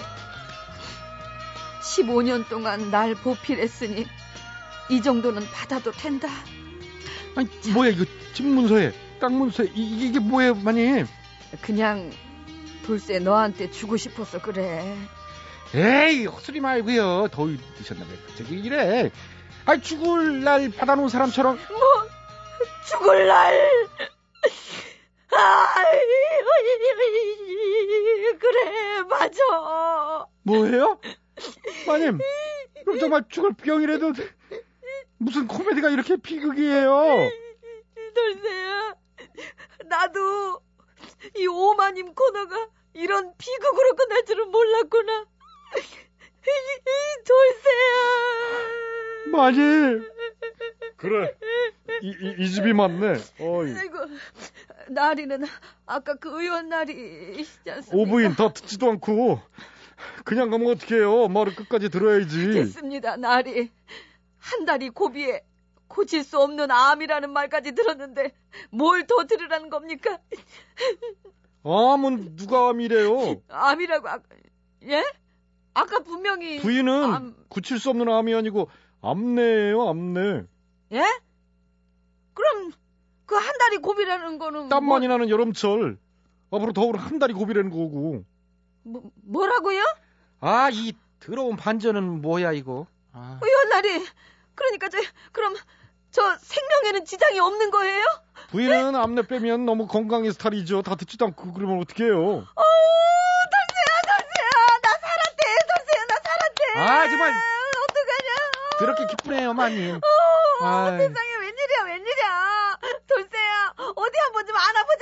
15년 1.95 2.49
동안 2.49 2.91
날 2.91 3.15
보필했으니 3.15 4.07
이 4.91 5.03
정도는 5.03 5.47
받아도 5.53 5.93
된다. 5.93 6.29
아니 7.37 7.49
뭐야 7.73 7.91
이거 7.91 8.05
집 8.33 8.47
문서에 8.47 8.93
땅 9.21 9.39
문서에 9.39 9.67
이, 9.75 10.07
이게 10.07 10.19
뭐예요, 10.19 10.55
마님? 10.55 11.07
그냥 11.63 12.11
돌쇠 12.85 13.19
너한테 13.19 13.71
주고 13.71 13.97
싶어서 13.97 14.41
그래. 14.41 14.97
에이 15.75 16.27
헛소리 16.27 16.61
말고요. 16.61 17.29
더위 17.33 17.59
드셨나 17.77 18.05
봐요. 18.05 18.17
갑자기 18.27 18.57
이래. 18.57 19.11
아 19.65 19.77
죽을 19.77 20.43
날 20.43 20.71
받아놓은 20.71 21.09
사람처럼 21.09 21.59
뭐 21.69 21.79
죽을 22.87 23.27
날. 23.27 23.55
아이, 25.37 25.99
그래 28.39 29.03
맞아. 29.09 30.27
뭐예요? 30.43 30.99
마님, 31.87 32.19
그럼 32.85 32.99
정말 32.99 33.25
죽을 33.29 33.53
병이라도 33.55 34.13
무슨 35.19 35.47
코미디가 35.47 35.91
이렇게 35.91 36.17
비극이에요? 36.17 37.31
돌쇠야, 38.15 38.97
나도 39.87 40.61
이 41.37 41.47
오마님 41.47 42.15
코너가 42.15 42.69
이런 42.95 43.35
비극으로 43.37 43.97
끝날 43.97 44.25
줄은 44.25 44.51
몰랐구나. 44.51 45.27
돌쇠야. 47.27 47.95
마님, 49.33 50.09
그래. 50.97 51.35
이, 52.03 52.09
이, 52.09 52.35
이 52.39 52.51
집이 52.51 52.73
맞네. 52.73 53.15
어이. 53.41 53.75
아이고, 53.75 53.99
나리는 54.89 55.45
아까 55.87 56.15
그 56.17 56.41
의원 56.41 56.69
날이시지 56.69 57.71
않습니까? 57.71 57.97
오부인 57.97 58.35
다 58.37 58.53
듣지도 58.53 58.91
않고 58.91 59.41
그냥 60.25 60.51
가면 60.51 60.69
어떡해요. 60.73 61.29
말을 61.29 61.55
끝까지 61.55 61.89
들어야지. 61.91 62.53
됐습니다, 62.53 63.17
나리. 63.17 63.71
한 64.39 64.65
달이 64.65 64.91
고비에 64.91 65.43
고칠 65.87 66.25
수 66.25 66.41
없는 66.41 66.71
암이라는 66.71 67.31
말까지 67.33 67.73
들었는데 67.73 68.33
뭘 68.71 69.07
더 69.07 69.25
들으라는 69.27 69.71
겁니까? 69.71 70.19
암은 71.65 72.37
누가 72.37 72.69
암이래요? 72.71 73.43
암이라고 73.49 74.09
아, 74.09 74.19
예? 74.85 75.03
아까 75.75 76.01
분명히 76.01 76.59
부인은 76.61 77.05
암- 77.15 77.37
고칠 77.49 77.79
수 77.79 77.91
없는 77.91 78.09
암이 78.09 78.35
아니고 78.35 78.69
암내예요, 79.01 79.89
암내. 79.89 80.45
예? 80.93 81.05
그럼 82.35 82.73
그 83.27 83.35
한 83.37 83.57
달이 83.59 83.79
고비라는 83.79 84.39
거는 84.39 84.69
땀 84.69 84.85
뭐, 84.85 84.97
많이 84.97 85.09
나는 85.09 85.29
여름철. 85.31 85.99
앞으로 86.51 86.73
더울 86.73 86.97
한 86.97 87.19
달이 87.19 87.33
고비라는 87.33 87.71
거고. 87.71 88.25
뭐, 88.83 89.11
뭐라고요? 89.25 89.83
아 90.41 90.69
이 90.73 90.93
더러운 91.21 91.57
반전은 91.57 92.21
뭐야 92.23 92.53
이거? 92.53 92.87
아, 93.13 93.39
의원 93.43 93.69
날이 93.71 94.07
그러니까 94.55 94.89
저 94.89 94.99
그럼 95.33 95.57
저 96.11 96.37
생명에는 96.39 97.05
지장이 97.07 97.41
없는 97.41 97.71
거예요? 97.71 98.05
부인은 98.51 98.95
암내 98.95 99.23
빼면 99.27 99.65
너무 99.65 99.87
건강해서 99.87 100.37
탈이죠. 100.39 100.83
다 100.83 100.95
듣지도 100.95 101.25
않고 101.27 101.53
그러면 101.55 101.81
어떡해요. 101.81 102.15
어, 102.15 102.45
돌쇠야, 102.45 104.01
돌쇠야, 104.07 104.51
나 104.83 104.89
살았대, 105.01 105.45
돌쇠야, 105.75 106.05
나 106.07 106.15
살았대. 106.23 106.79
아, 106.79 107.09
정말. 107.09 107.31
어떡하냐? 107.89 108.79
그렇게 108.79 109.07
기쁘네요, 109.07 109.55
마님. 109.55 109.97
어, 109.97 110.65
아이. 110.65 110.99
세상에 110.99 111.35
웬일이야, 111.41 111.83
웬일이야. 111.87 112.79
돌쇠 113.09 113.29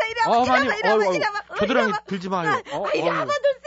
이리 0.09 0.21
와봐, 0.27 0.39
아, 0.39 0.41
이리 0.43 0.49
많이, 0.49 0.69
와봐, 0.69 0.77
이리 0.79 0.89
와봐, 0.89 0.97
어이구, 1.05 1.15
이리 1.15 1.25
와봐. 1.25 1.39
어, 1.49 1.55
겨드랑이 1.55 1.87
이리 1.89 1.93
와봐. 1.93 2.05
들지 2.07 2.29
마요. 2.29 2.63
어, 2.73 2.87
아, 2.87 2.91
이리. 2.93 3.03
와봐, 3.09 3.25
돌쇠 3.27 3.62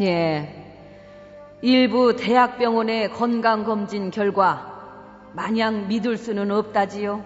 예. 0.00 0.64
일부 1.62 2.16
대학병원의 2.16 3.12
건강검진 3.12 4.10
결과 4.10 4.72
마냥 5.32 5.88
믿을 5.88 6.16
수는 6.18 6.50
없다지요. 6.50 7.24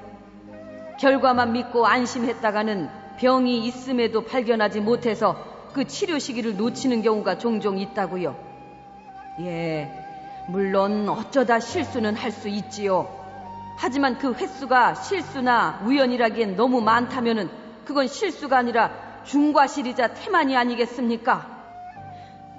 결과만 1.00 1.52
믿고 1.52 1.86
안심했다가는 1.86 2.88
병이 3.18 3.66
있음에도 3.66 4.24
발견하지 4.24 4.80
못해서 4.80 5.36
그 5.72 5.86
치료 5.86 6.18
시기를 6.18 6.56
놓치는 6.56 7.02
경우가 7.02 7.38
종종 7.38 7.78
있다고요. 7.78 8.36
예, 9.40 9.90
물론 10.48 11.08
어쩌다 11.08 11.60
실수는 11.60 12.16
할 12.16 12.32
수 12.32 12.48
있지요. 12.48 13.08
하지만 13.76 14.18
그 14.18 14.34
횟수가 14.34 14.94
실수나 14.94 15.80
우연이라기엔 15.84 16.56
너무 16.56 16.80
많다면은 16.80 17.48
그건 17.84 18.08
실수가 18.08 18.56
아니라 18.56 18.90
중과실이자 19.24 20.14
태만이 20.14 20.56
아니겠습니까? 20.56 21.57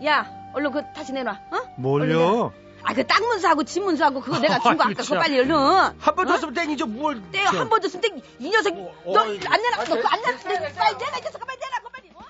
야, 0.06 0.26
얼른 0.54 0.72
그 0.72 0.82
다시 0.94 1.12
내놔. 1.14 1.32
어? 1.52 1.58
뭘요? 1.78 2.54
아, 2.84 2.94
그 2.94 3.06
땅 3.06 3.24
문서하고 3.28 3.64
집 3.66 3.84
문서하고 3.84 4.22
그거 4.22 4.40
내가 4.40 4.60
준 4.60 4.78
거 4.78 4.84
아까 4.84 4.90
그거 4.90 5.04
참. 5.04 5.20
빨리 5.20 5.40
얼른. 5.40 5.54
한 5.56 6.16
번 6.16 6.28
줬으면 6.28 6.54
땡이죠, 6.54 6.86
뭘. 6.88 7.22
때한번 7.32 7.82
줬으면 7.82 8.02
땡, 8.02 8.22
이 8.40 8.50
녀석, 8.50 8.74
어, 8.78 8.94
너 9.06 9.12
어, 9.12 9.24
안 9.24 9.28
내놔, 9.62 9.84
너 9.86 9.96
그거 9.96 10.08
안 10.08 10.22
내놔. 10.22 10.38
빨리 10.44 10.60
내놔, 10.60 11.18
이 11.18 11.22
녀석 11.22 11.46
빨리 11.46 11.60
내놔, 11.60 11.78
그거 11.80 11.90
빨리. 11.92 12.10
어? 12.16 12.22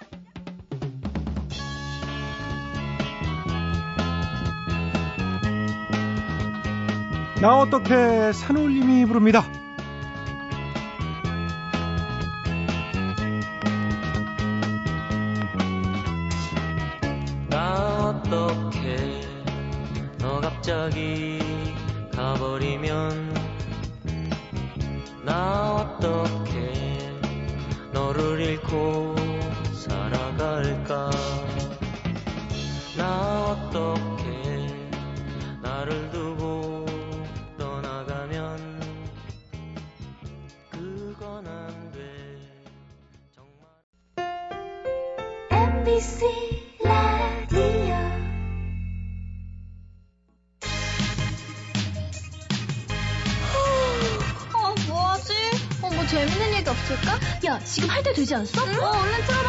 나 7.42 7.58
어떻게 7.60 8.34
산울림이 8.34 9.06
부릅니다. 9.06 9.46
어떻게 18.32 18.96
너 20.20 20.40
갑자기 20.40 21.40
가버리면 22.14 23.34
나 25.26 25.74
어떻게 25.74 27.00
너를 27.92 28.40
잃고 28.40 29.16
살아갈까? 29.74 31.10
나 32.96 33.46
어떻게 33.48 34.68
나를 35.64 36.12
두고 36.12 36.86
떠나가면 37.58 38.80
그건 40.70 41.48
안돼. 41.48 42.38
정말 43.34 43.66
MBC 45.50 46.49
않았어? 58.36 58.62
어, 58.62 58.66
얼른 58.66 59.26
틀어봐. 59.26 59.49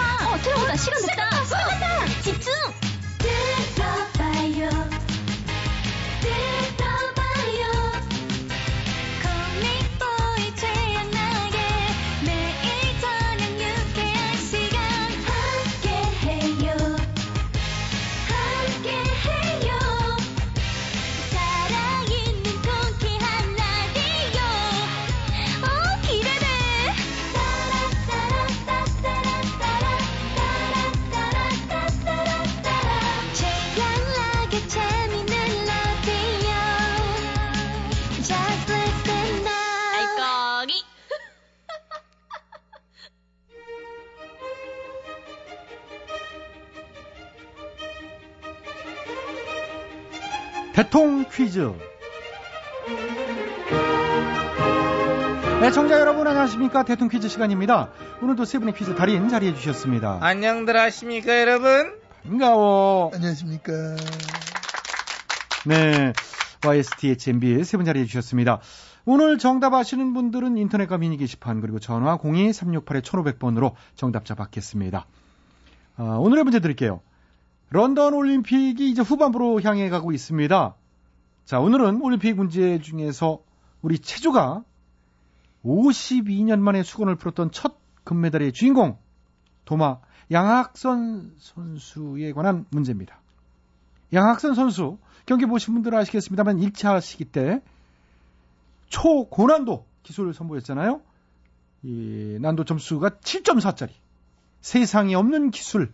퀴즈. 51.32 51.72
네, 55.60 55.70
청자 55.70 56.00
여러분 56.00 56.26
안녕하십니까? 56.26 56.84
대통 56.84 57.08
퀴즈 57.08 57.28
시간입니다. 57.28 57.90
오늘도 58.22 58.44
세 58.44 58.58
분의 58.58 58.74
퀴즈 58.74 58.94
달인 58.94 59.28
자리해 59.28 59.54
주셨습니다. 59.54 60.18
안녕들 60.20 60.76
하십니까, 60.76 61.38
여러분? 61.40 61.94
반가워. 62.26 63.10
안녕하십니까. 63.14 63.72
네. 65.66 66.12
YSTHMB 66.66 67.64
세 67.64 67.76
분 67.78 67.86
자리해 67.86 68.04
주셨습니다. 68.06 68.60
오늘 69.06 69.38
정답 69.38 69.72
아시는 69.74 70.12
분들은 70.12 70.58
인터넷과 70.58 70.98
미니 70.98 71.16
게시판 71.16 71.60
그리고 71.62 71.78
전화 71.78 72.18
02-368-1500번으로 72.18 73.72
정답자 73.96 74.34
받겠습니다. 74.34 75.06
아, 75.96 76.02
오늘의 76.02 76.44
문제 76.44 76.60
드릴게요. 76.60 77.00
런던 77.70 78.12
올림픽이 78.14 78.90
이제 78.90 79.00
후반부로 79.00 79.62
향해 79.62 79.88
가고 79.88 80.12
있습니다. 80.12 80.74
자, 81.50 81.58
오늘은 81.58 82.00
올림픽 82.00 82.34
문제 82.34 82.78
중에서 82.80 83.42
우리 83.82 83.98
체조가 83.98 84.62
52년 85.64 86.60
만에 86.60 86.84
수건을 86.84 87.16
풀었던 87.16 87.50
첫 87.50 87.76
금메달의 88.04 88.52
주인공 88.52 88.98
도마 89.64 89.98
양학선 90.30 91.34
선수에 91.38 92.32
관한 92.34 92.66
문제입니다. 92.70 93.20
양학선 94.12 94.54
선수 94.54 94.98
경기 95.26 95.44
보신 95.46 95.74
분들은 95.74 95.98
아시겠습니다만 95.98 96.58
1차 96.58 97.00
시기 97.00 97.24
때 97.24 97.60
초고난도 98.86 99.84
기술을 100.04 100.32
선보였잖아요. 100.32 101.00
이 101.82 102.38
난도 102.40 102.62
점수가 102.62 103.08
7.4짜리 103.24 103.90
세상에 104.60 105.16
없는 105.16 105.50
기술 105.50 105.92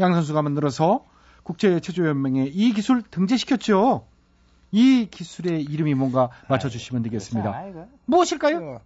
양 0.00 0.14
선수가 0.14 0.42
만들어서 0.42 1.06
국제체조연맹에 1.44 2.46
이 2.46 2.72
기술 2.72 3.02
등재시켰죠. 3.02 4.09
이 4.72 5.08
기술의 5.10 5.62
이름이 5.62 5.94
뭔가 5.94 6.30
맞춰주시면 6.48 7.02
되겠습니다. 7.04 7.62
무엇일까요? 8.06 8.80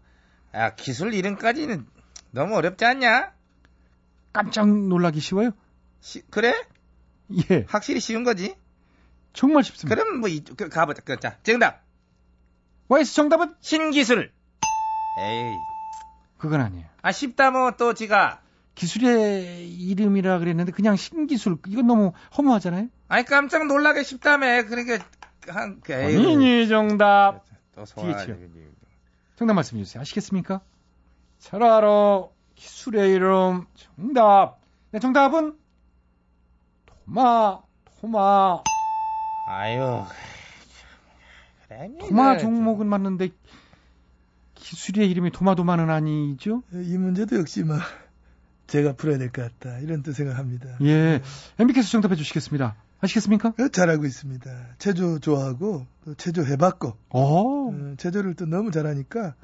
야, 0.55 0.75
기술 0.75 1.13
이름까지는 1.15 1.87
너무 2.31 2.57
어렵지 2.57 2.85
않냐? 2.85 3.33
깜짝 4.33 4.69
놀라기 4.69 5.21
쉬워요? 5.21 5.51
시- 6.01 6.23
그래? 6.31 6.55
예, 7.51 7.65
확실히 7.69 8.01
쉬운 8.01 8.25
거지? 8.25 8.57
정말 9.33 9.65
쉽습니다. 9.65 9.95
그럼 10.03 10.21
뭐, 10.21 10.29
이, 10.29 10.43
그, 10.45 10.69
가보자. 10.69 11.03
그, 11.03 11.19
자, 11.19 11.39
정답. 11.43 11.83
YS 12.89 13.15
정답은 13.15 13.55
신기술. 13.61 14.33
에이. 15.17 15.65
그건 16.39 16.61
아니에요. 16.61 16.87
아, 17.03 17.13
쉽다, 17.13 17.51
뭐, 17.51 17.73
또, 17.73 17.95
지가. 17.95 18.41
기술의 18.75 19.71
이름이라 19.73 20.39
그랬는데 20.41 20.73
그냥 20.73 20.97
신기술 20.97 21.59
이건 21.69 21.87
너무 21.87 22.13
허무하잖아요. 22.37 22.89
아니, 23.09 23.25
깜짝 23.25 23.67
놀라게 23.67 24.03
쉽다며. 24.03 24.65
그러니까, 24.67 25.05
한, 25.49 25.81
그. 25.81 25.93
본인이 25.93 26.67
정답. 26.69 27.45
또 27.75 27.85
소화. 27.85 28.17
뒤에 28.25 28.37
정답 29.37 29.55
말씀해 29.55 29.83
주세요. 29.83 30.01
아시겠습니까? 30.01 30.61
잘 31.39 31.63
알아. 31.63 32.25
기술의 32.55 33.13
이름 33.13 33.67
정답. 33.75 34.61
네, 34.93 35.01
정답은 35.01 35.59
토마 36.87 37.63
토마 38.01 38.65
아유. 39.45 40.05
그래, 41.67 41.91
토마 41.99 42.35
네. 42.35 42.39
종목은 42.39 42.87
맞는데 42.87 43.31
기술의 44.55 45.11
이름이 45.11 45.31
토마도마는 45.33 45.91
아니죠? 45.91 46.63
이 46.73 46.97
문제도 46.97 47.37
역시 47.37 47.65
뭐 47.65 47.77
제가 48.69 48.95
풀어야 48.95 49.19
될 49.19 49.31
것 49.33 49.43
같다 49.43 49.79
이런 49.81 50.03
또 50.03 50.13
생각합니다. 50.13 50.79
예. 50.83 51.21
MB께서 51.59 51.89
정답해 51.91 52.15
주시겠습니다. 52.15 52.77
아시겠습니까? 53.05 53.51
어, 53.59 53.69
잘하고 53.69 54.05
있습니다. 54.05 54.51
체조 54.79 55.19
좋아하고 55.19 55.87
또 56.05 56.15
체조 56.15 56.45
해봤고 56.45 56.97
오. 57.11 57.71
어, 57.71 57.95
체조를 57.97 58.35
또 58.35 58.47
너무 58.47 58.71
잘하니까 58.71 59.35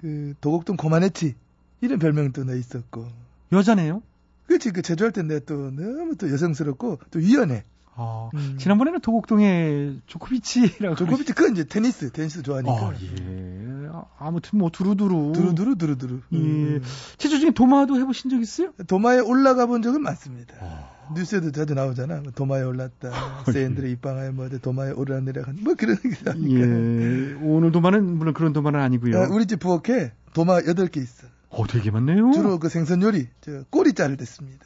그 0.00 0.34
도곡동 0.40 0.76
고마네치 0.76 1.34
이런 1.80 1.98
별명도 1.98 2.44
내 2.44 2.58
있었고 2.58 3.06
여자네요. 3.52 4.02
그렇지 4.46 4.70
그 4.72 4.82
체조할 4.82 5.12
때 5.12 5.22
내가 5.22 5.40
또 5.46 5.70
너무 5.70 6.16
또 6.16 6.30
여성스럽고 6.30 6.98
또 7.10 7.22
유연해 7.22 7.64
아, 7.94 8.30
음. 8.34 8.56
지난번에는 8.58 9.00
도곡동에 9.00 9.96
조코비치라고. 10.06 10.94
조코비치 10.96 11.34
그건 11.34 11.52
이제 11.52 11.64
테니스 11.64 12.10
테니스 12.10 12.42
좋아하니까. 12.42 12.72
아, 12.72 12.94
예. 12.94 13.71
아, 14.18 14.26
아무튼 14.26 14.58
뭐 14.58 14.70
두루두루. 14.70 15.32
두루두루 15.34 15.76
두루두루. 15.76 16.20
예. 16.32 16.36
음. 16.36 16.82
제주 17.18 17.38
중에 17.40 17.50
도마도 17.52 17.98
해보신 17.98 18.30
적 18.30 18.40
있어요? 18.40 18.72
도마에 18.86 19.20
올라가 19.20 19.66
본 19.66 19.82
적은 19.82 20.02
많습니다. 20.02 20.54
아. 20.60 20.90
뉴스에도 21.14 21.50
자주 21.52 21.74
나오잖아. 21.74 22.20
뭐 22.22 22.32
도마에 22.32 22.62
올랐다. 22.62 23.44
세인들의 23.52 23.92
입방아에 23.92 24.30
뭐 24.30 24.48
도마에 24.48 24.92
오르락내리락 24.92 25.54
뭐 25.60 25.74
그런 25.74 25.96
게 25.96 26.10
예. 26.50 27.34
오늘 27.42 27.72
도마는 27.72 28.18
물론 28.18 28.34
그런 28.34 28.52
도마는 28.52 28.80
아니고요. 28.80 29.18
아, 29.20 29.28
우리 29.30 29.46
집 29.46 29.60
부엌에 29.60 30.12
도마 30.32 30.60
8개 30.60 30.98
있어. 30.98 31.26
어, 31.50 31.66
되게 31.66 31.90
많네요. 31.90 32.32
주로 32.32 32.58
그 32.58 32.70
생선 32.70 33.02
요리, 33.02 33.28
저 33.42 33.64
꼬리 33.68 33.92
자를 33.92 34.16
때 34.16 34.24
씁니다. 34.24 34.64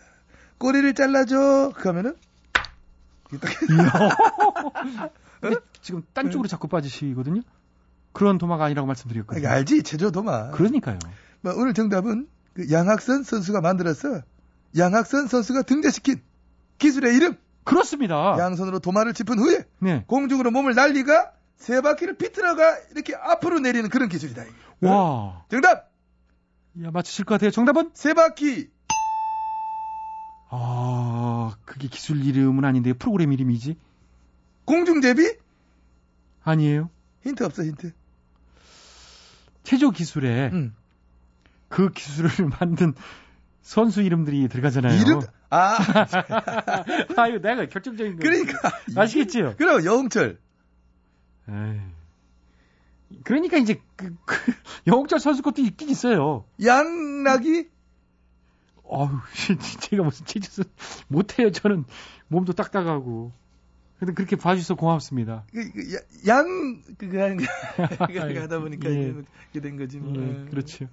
꼬리를 0.58 0.94
잘라줘. 0.94 1.72
그러면은 1.74 2.14
지금 5.82 6.02
딴 6.12 6.30
쪽으로 6.30 6.48
자꾸 6.48 6.68
빠지시거든요. 6.68 7.42
그런 8.16 8.38
도마가 8.38 8.64
아니라고 8.64 8.86
아, 8.86 8.88
말씀드렸거든요. 8.88 9.46
알지? 9.46 9.82
제조 9.82 10.10
도마. 10.10 10.50
그러니까요. 10.52 10.98
뭐 11.42 11.52
오늘 11.54 11.74
정답은 11.74 12.26
그 12.54 12.70
양학선 12.70 13.24
선수가 13.24 13.60
만들어서 13.60 14.22
양학선 14.74 15.26
선수가 15.28 15.62
등재시킨 15.62 16.22
기술의 16.78 17.14
이름. 17.14 17.36
그렇습니다. 17.64 18.36
양손으로 18.38 18.78
도마를 18.78 19.12
짚은 19.12 19.38
후에 19.38 19.66
네. 19.80 20.04
공중으로 20.06 20.50
몸을 20.50 20.74
날리가 20.74 21.32
세 21.56 21.82
바퀴를 21.82 22.16
비틀어가 22.16 22.78
이렇게 22.92 23.14
앞으로 23.14 23.58
내리는 23.58 23.86
그런 23.90 24.08
기술이다. 24.08 24.44
와. 24.80 25.44
정답 25.50 25.92
야, 26.82 26.90
맞추실 26.90 27.26
것 27.26 27.34
같아요. 27.34 27.50
정답은? 27.50 27.90
세 27.92 28.14
바퀴. 28.14 28.70
아, 30.48 31.54
그게 31.66 31.88
기술 31.88 32.24
이름은 32.24 32.64
아닌데 32.64 32.94
프로그램 32.94 33.34
이름이지? 33.34 33.76
공중제비? 34.64 35.36
아니에요. 36.44 36.88
힌트 37.24 37.44
없어 37.44 37.62
힌트. 37.62 37.92
체조 39.66 39.90
기술에 39.90 40.50
응. 40.52 40.74
그 41.68 41.90
기술을 41.90 42.30
만든 42.60 42.94
선수 43.62 44.00
이름들이 44.00 44.46
들어가잖아요. 44.46 45.00
이름 45.00 45.20
아 45.50 45.76
아유, 47.18 47.40
내가 47.40 47.66
결정적인 47.66 48.14
거. 48.14 48.20
그러니까 48.20 48.70
아시겠지요? 48.94 49.56
그럼 49.56 49.84
여홍철. 49.84 50.38
에이. 51.48 51.80
그러니까 53.24 53.56
이제 53.56 53.80
그, 53.96 54.14
그 54.24 54.52
영옥철 54.86 55.18
선수 55.18 55.42
것도 55.42 55.62
있긴 55.62 55.88
있어요. 55.88 56.44
양락이 56.64 57.68
어우, 58.84 59.08
제가 59.80 60.04
무슨 60.04 60.26
체조 60.26 60.62
못해요. 61.08 61.50
저는 61.50 61.84
몸도 62.28 62.52
딱딱하고. 62.52 63.32
근데 63.98 64.12
그렇게 64.12 64.36
봐주셔서 64.36 64.74
고맙습니다. 64.74 65.44
그, 65.52 65.72
그, 65.72 65.94
야- 65.94 66.00
양 66.28 66.82
그거 66.98 67.18
그거 68.06 68.40
하다 68.42 68.58
보니까 68.60 68.90
예. 68.90 68.94
이렇게 69.14 69.60
된 69.60 69.76
거지 69.78 69.98
뭐. 69.98 70.14
예, 70.22 70.44
그렇죠. 70.50 70.86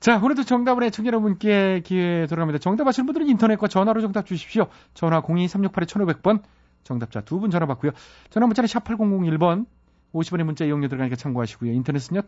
자, 0.00 0.18
오늘도 0.18 0.44
정답을 0.44 0.84
해청 0.84 1.06
여러분께 1.06 1.80
기회 1.84 2.26
돌아갑니다. 2.26 2.58
정답 2.60 2.86
아시는 2.86 3.06
분들은 3.06 3.28
인터넷과 3.28 3.66
전화로 3.68 4.00
정답 4.00 4.26
주십시오. 4.26 4.68
전화 4.94 5.20
02368-1500번. 5.22 6.42
정답자 6.84 7.20
두 7.22 7.40
분 7.40 7.50
전화 7.50 7.66
받고요. 7.66 7.90
전화 8.30 8.46
문자는 8.46 8.66
샵 8.68 8.84
8001번. 8.84 9.66
50원의 10.14 10.44
문자 10.44 10.64
이용료 10.64 10.88
들어가니까 10.88 11.16
참고하시고요. 11.16 11.72
인터넷은요. 11.72 12.22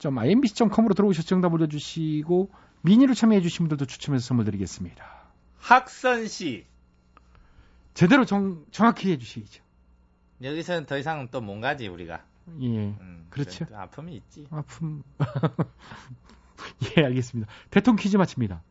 www.imbc.com으로 0.00 0.94
들어오셔서 0.94 1.26
정답 1.26 1.52
올려주시고 1.54 2.50
미니로 2.82 3.14
참여해 3.14 3.40
주신 3.40 3.64
분들도 3.64 3.86
추첨해서 3.86 4.26
선물 4.26 4.44
드리겠습니다. 4.44 5.04
학선 5.58 6.26
씨. 6.28 6.66
제대로 7.98 8.24
정, 8.24 8.64
정확히 8.70 9.10
해주시죠. 9.10 9.60
여기서는 10.40 10.86
더 10.86 10.96
이상 10.98 11.26
또못 11.32 11.60
가지, 11.60 11.88
우리가. 11.88 12.22
예. 12.60 12.66
음, 12.66 13.26
그렇죠. 13.28 13.66
아픔이 13.74 14.14
있지. 14.14 14.46
아픔. 14.52 15.02
예, 16.96 17.04
알겠습니다. 17.06 17.50
대통령 17.70 18.00
퀴즈 18.00 18.16
마칩니다. 18.16 18.62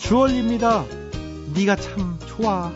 주얼입니다. 0.00 0.84
네가 1.54 1.76
참 1.76 2.18
좋아. 2.26 2.70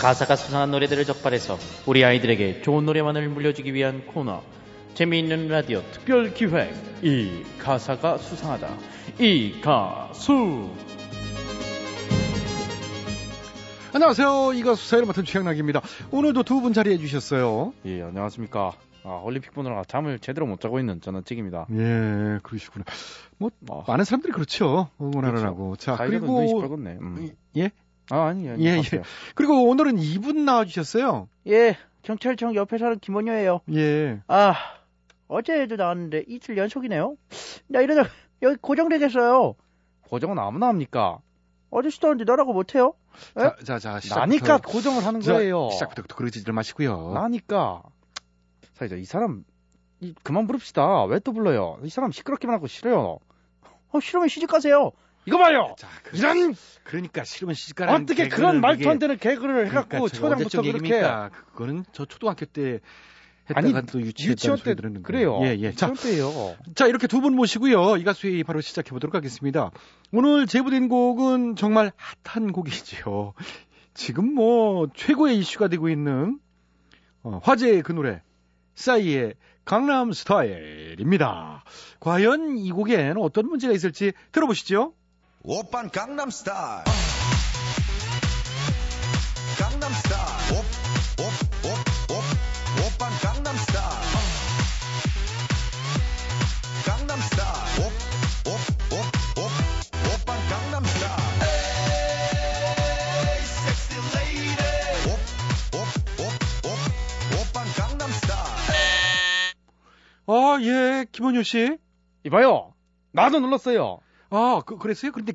가사가 0.00 0.36
수상한 0.36 0.70
노래들을 0.70 1.04
적발해서 1.04 1.58
우리 1.86 2.04
아이들에게 2.04 2.62
좋은 2.62 2.84
노래만을 2.86 3.28
물려주기 3.28 3.74
위한 3.74 4.06
코너 4.06 4.42
재미있는 4.94 5.48
라디오 5.48 5.82
특별 5.92 6.32
기획 6.34 6.72
이 7.02 7.42
가사가 7.58 8.18
수상하다 8.18 8.68
이 9.20 9.60
가수 9.60 10.70
안녕하세요. 13.92 14.52
이 14.52 14.62
가 14.62 14.74
수사를 14.74 15.04
맡은 15.06 15.24
최양락입니다. 15.24 15.80
오늘도 16.12 16.42
두 16.44 16.60
분 16.60 16.72
자리해 16.72 16.98
주셨어요. 16.98 17.72
예 17.86 18.02
안녕하십니까 18.02 18.72
아, 19.02 19.20
올림픽 19.24 19.52
보느라 19.54 19.82
잠을 19.84 20.18
제대로 20.18 20.46
못 20.46 20.60
자고 20.60 20.78
있는 20.78 21.00
저는 21.00 21.24
찍입니다 21.24 21.66
예, 21.72 22.38
그러시구나. 22.42 22.84
뭐 23.38 23.50
아, 23.70 23.82
많은 23.88 24.04
사람들이 24.04 24.32
그렇죠. 24.32 24.90
응원하느라고. 25.00 25.70
그렇죠. 25.70 25.96
자, 25.96 25.96
그리고 26.04 26.26
눈이 26.26 26.48
시뻘겋네 26.48 26.98
음. 27.00 27.30
예? 27.56 27.70
아 28.10 28.26
아니 28.26 28.48
아니 28.48 28.64
예, 28.66 28.70
예. 28.72 28.76
하세요. 28.78 29.02
그리고 29.34 29.68
오늘은 29.68 29.98
이분 29.98 30.44
나와 30.44 30.64
주셨어요. 30.64 31.28
예, 31.46 31.76
경찰청 32.02 32.54
옆에 32.54 32.78
사는 32.78 32.98
김원효예요. 32.98 33.60
예. 33.74 34.20
아, 34.28 34.54
어제도 35.26 35.76
나왔는데 35.76 36.24
이틀 36.28 36.56
연속이네요. 36.56 37.16
나 37.68 37.80
이러다 37.80 38.08
여기 38.42 38.56
고정되겠어요. 38.60 39.54
고정은 40.08 40.38
아무나 40.38 40.68
합니까 40.68 41.18
어제도 41.70 42.06
하는데 42.08 42.24
너라고 42.24 42.54
못해요? 42.54 42.94
예? 43.38 43.42
자, 43.42 43.56
자, 43.64 43.78
자, 43.78 44.00
시작부터. 44.00 44.20
나니까 44.20 44.58
고정을 44.58 45.04
하는 45.04 45.20
자, 45.20 45.34
거예요 45.34 45.68
시작부터 45.70 46.14
그러지들 46.14 46.52
마시고요. 46.54 47.12
나니까 47.12 47.82
사이자 48.74 48.96
이 48.96 49.04
사람 49.04 49.44
이, 50.00 50.14
그만 50.22 50.46
부릅시다 50.46 51.04
왜 51.04 51.18
또 51.18 51.32
불러요 51.32 51.78
이 51.82 51.90
사람 51.90 52.12
시끄럽기만 52.12 52.54
하고 52.54 52.68
싫어요 52.68 53.18
어, 53.90 54.00
싫으면 54.00 54.28
시집 54.28 54.48
가세요. 54.48 54.92
이거 55.26 55.38
봐요 55.38 55.74
자, 55.76 55.88
그, 56.04 56.16
이런 56.16 56.54
그러니까 56.84 57.24
싫으면 57.24 57.54
시집가라는 57.54 58.02
어떻게 58.02 58.28
그런 58.28 58.60
말도 58.60 58.88
안 58.90 58.98
되는 58.98 59.16
개그를 59.18 59.66
해갖고 59.68 59.88
그러니까 59.88 60.16
초장부터 60.16 60.62
그렇게? 60.62 61.02
그거는 61.52 61.84
저 61.92 62.04
초등학교 62.04 62.46
때 62.46 62.80
아니, 63.54 63.72
또 63.86 64.00
유치원 64.00 64.58
때 64.58 64.74
들었는데. 64.74 65.06
그래요 65.06 65.40
예, 65.42 65.56
예. 65.58 65.72
자, 65.72 65.92
때예요 65.94 66.54
자, 66.74 66.86
이렇게 66.86 67.06
두 67.06 67.20
분 67.20 67.34
모시고요. 67.34 67.96
이 67.96 68.04
가수의 68.04 68.44
바로 68.44 68.60
시작해 68.60 68.90
보도록 68.90 69.14
하겠습니다. 69.14 69.70
오늘 70.12 70.46
제보된 70.46 70.88
곡은 70.88 71.56
정말 71.56 71.92
핫한 72.24 72.52
곡이죠. 72.52 73.34
지금 73.94 74.34
뭐 74.34 74.88
최고의 74.94 75.38
이슈가 75.38 75.68
되고 75.68 75.88
있는 75.88 76.38
어, 77.22 77.40
화제의 77.42 77.82
그 77.82 77.92
노래 77.92 78.22
싸이의 78.74 79.34
강남 79.64 80.12
스타일입니다. 80.12 81.64
과연 82.00 82.58
이 82.58 82.70
곡엔 82.70 83.16
어떤 83.18 83.48
문제가 83.48 83.72
있을지 83.74 84.12
들어보시죠. 84.32 84.94
오빤 85.50 85.88
강남스타일. 85.88 86.84
강남스타일. 89.58 90.60
오빤 92.84 93.10
강남스타일. 93.22 93.82
강남스타일. 96.84 97.80
오빤 100.12 100.36
강남스타일. 100.50 101.16
에이 103.24 103.40
섹시 103.46 103.96
레이디 104.18 104.52
오빤 107.40 107.64
강남스타일. 107.74 108.36
아, 110.26 110.58
예, 110.60 111.06
김원효 111.10 111.42
씨. 111.42 111.78
이봐요. 112.26 112.74
나도 113.12 113.40
눌렀어요 113.40 114.00
아, 114.30 114.62
그, 114.64 114.76
그랬어요? 114.78 115.12
그런데 115.12 115.32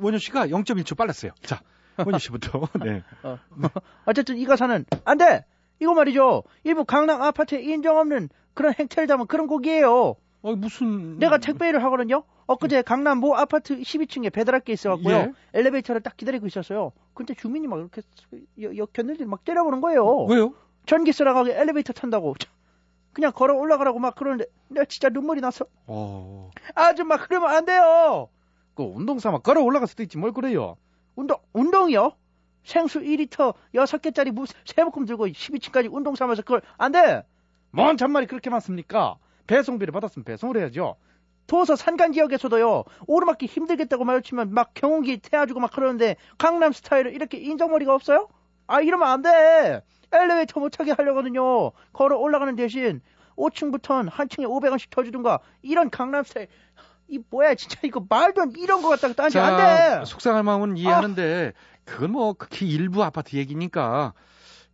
원효 0.00 0.18
씨가 0.18 0.48
0.1초 0.48 0.96
빨랐어요. 0.96 1.32
자, 1.42 1.60
원효 1.98 2.18
씨부터. 2.18 2.68
네. 2.84 3.02
어, 3.22 3.38
어쨌든 4.06 4.36
이 4.36 4.44
가사는 4.44 4.84
안 5.04 5.18
돼. 5.18 5.44
이거 5.80 5.94
말이죠. 5.94 6.44
일부 6.64 6.84
강남 6.84 7.22
아파트에 7.22 7.60
인정 7.60 7.98
없는 7.98 8.28
그런 8.54 8.74
행태를 8.78 9.06
담은 9.06 9.26
그런 9.26 9.46
곡이에요. 9.46 10.16
어, 10.42 10.56
무슨 10.56 11.18
내가 11.18 11.38
택배일을 11.38 11.82
하거든요. 11.84 12.24
엊그제 12.46 12.82
강남 12.82 13.18
모 13.18 13.36
아파트 13.36 13.78
12층에 13.78 14.32
배달할 14.32 14.60
게 14.60 14.72
있어갖고요. 14.72 15.16
예. 15.16 15.32
엘리베이터를 15.54 16.00
딱 16.00 16.16
기다리고 16.16 16.46
있었어요. 16.46 16.92
근데 17.14 17.34
주민이 17.34 17.66
막 17.68 17.78
이렇게 17.78 18.02
여, 18.60 18.76
여, 18.76 18.86
견들지 18.86 19.24
막 19.24 19.44
때려보는 19.44 19.80
거예요. 19.80 20.24
왜요? 20.24 20.54
전기 20.86 21.12
쓰라가게 21.12 21.52
엘리베이터 21.58 21.92
탄다고. 21.92 22.34
그냥 23.12 23.32
걸어 23.32 23.54
올라가라고 23.54 23.98
막 23.98 24.14
그러는데 24.14 24.46
내가 24.68 24.84
진짜 24.86 25.08
눈물이 25.08 25.40
나서 25.40 25.66
어. 25.86 26.50
아줌마 26.74 27.16
그러면 27.18 27.50
안 27.50 27.64
돼요. 27.64 28.28
그 28.74 28.82
운동 28.82 29.18
삼아 29.18 29.38
걸어 29.38 29.62
올라갈 29.62 29.86
수도 29.86 30.02
있지 30.02 30.18
뭘 30.18 30.32
그래요. 30.32 30.76
운동 31.14 31.38
운동이요? 31.52 32.12
생수 32.64 33.00
2리터 33.00 33.54
6개짜리 33.74 34.30
무 34.30 34.46
세모금 34.64 35.04
들고 35.04 35.26
12층까지 35.26 35.92
운동 35.92 36.14
삼아서 36.14 36.42
그걸 36.42 36.62
안 36.78 36.92
돼. 36.92 37.24
뭔 37.70 37.96
잔말이 37.96 38.26
그렇게 38.26 38.50
많습니까? 38.50 39.16
배송비를 39.46 39.92
받았으면 39.92 40.24
배송을 40.24 40.56
해야죠. 40.58 40.96
도서 41.46 41.76
산간 41.76 42.12
지역에서도요 42.12 42.84
오르막길 43.06 43.48
힘들겠다고 43.48 44.04
마주치면 44.04 44.54
막 44.54 44.72
경운기 44.74 45.18
태워주고 45.18 45.60
막 45.60 45.72
그러는데 45.72 46.16
강남 46.38 46.72
스타일을 46.72 47.12
이렇게 47.14 47.38
인정머리가 47.38 47.94
없어요? 47.94 48.28
아 48.66 48.80
이러면 48.80 49.08
안 49.08 49.22
돼. 49.22 49.82
엘리베이터 50.12 50.60
못 50.60 50.70
타게 50.70 50.92
하려거든요. 50.92 51.72
걸어 51.92 52.18
올라가는 52.18 52.54
대신 52.56 53.00
5층부터는 53.36 54.08
한 54.10 54.28
층에 54.28 54.44
500원씩 54.46 54.90
더 54.90 55.02
주든가 55.02 55.40
이런 55.62 55.90
강남 55.90 56.24
스타일 56.24 56.48
이 57.08 57.18
뭐야 57.30 57.54
진짜 57.54 57.78
이거 57.82 58.04
말도 58.08 58.42
안 58.42 58.52
이런 58.56 58.82
거 58.82 58.88
갖다가 58.88 59.14
딴지 59.14 59.38
안 59.38 59.56
돼. 59.56 60.04
속상할 60.04 60.42
마음은 60.42 60.76
이해하는데 60.76 61.52
그건 61.84 62.12
뭐 62.12 62.32
극히 62.32 62.68
일부 62.68 63.02
아파트 63.02 63.36
얘기니까 63.36 64.14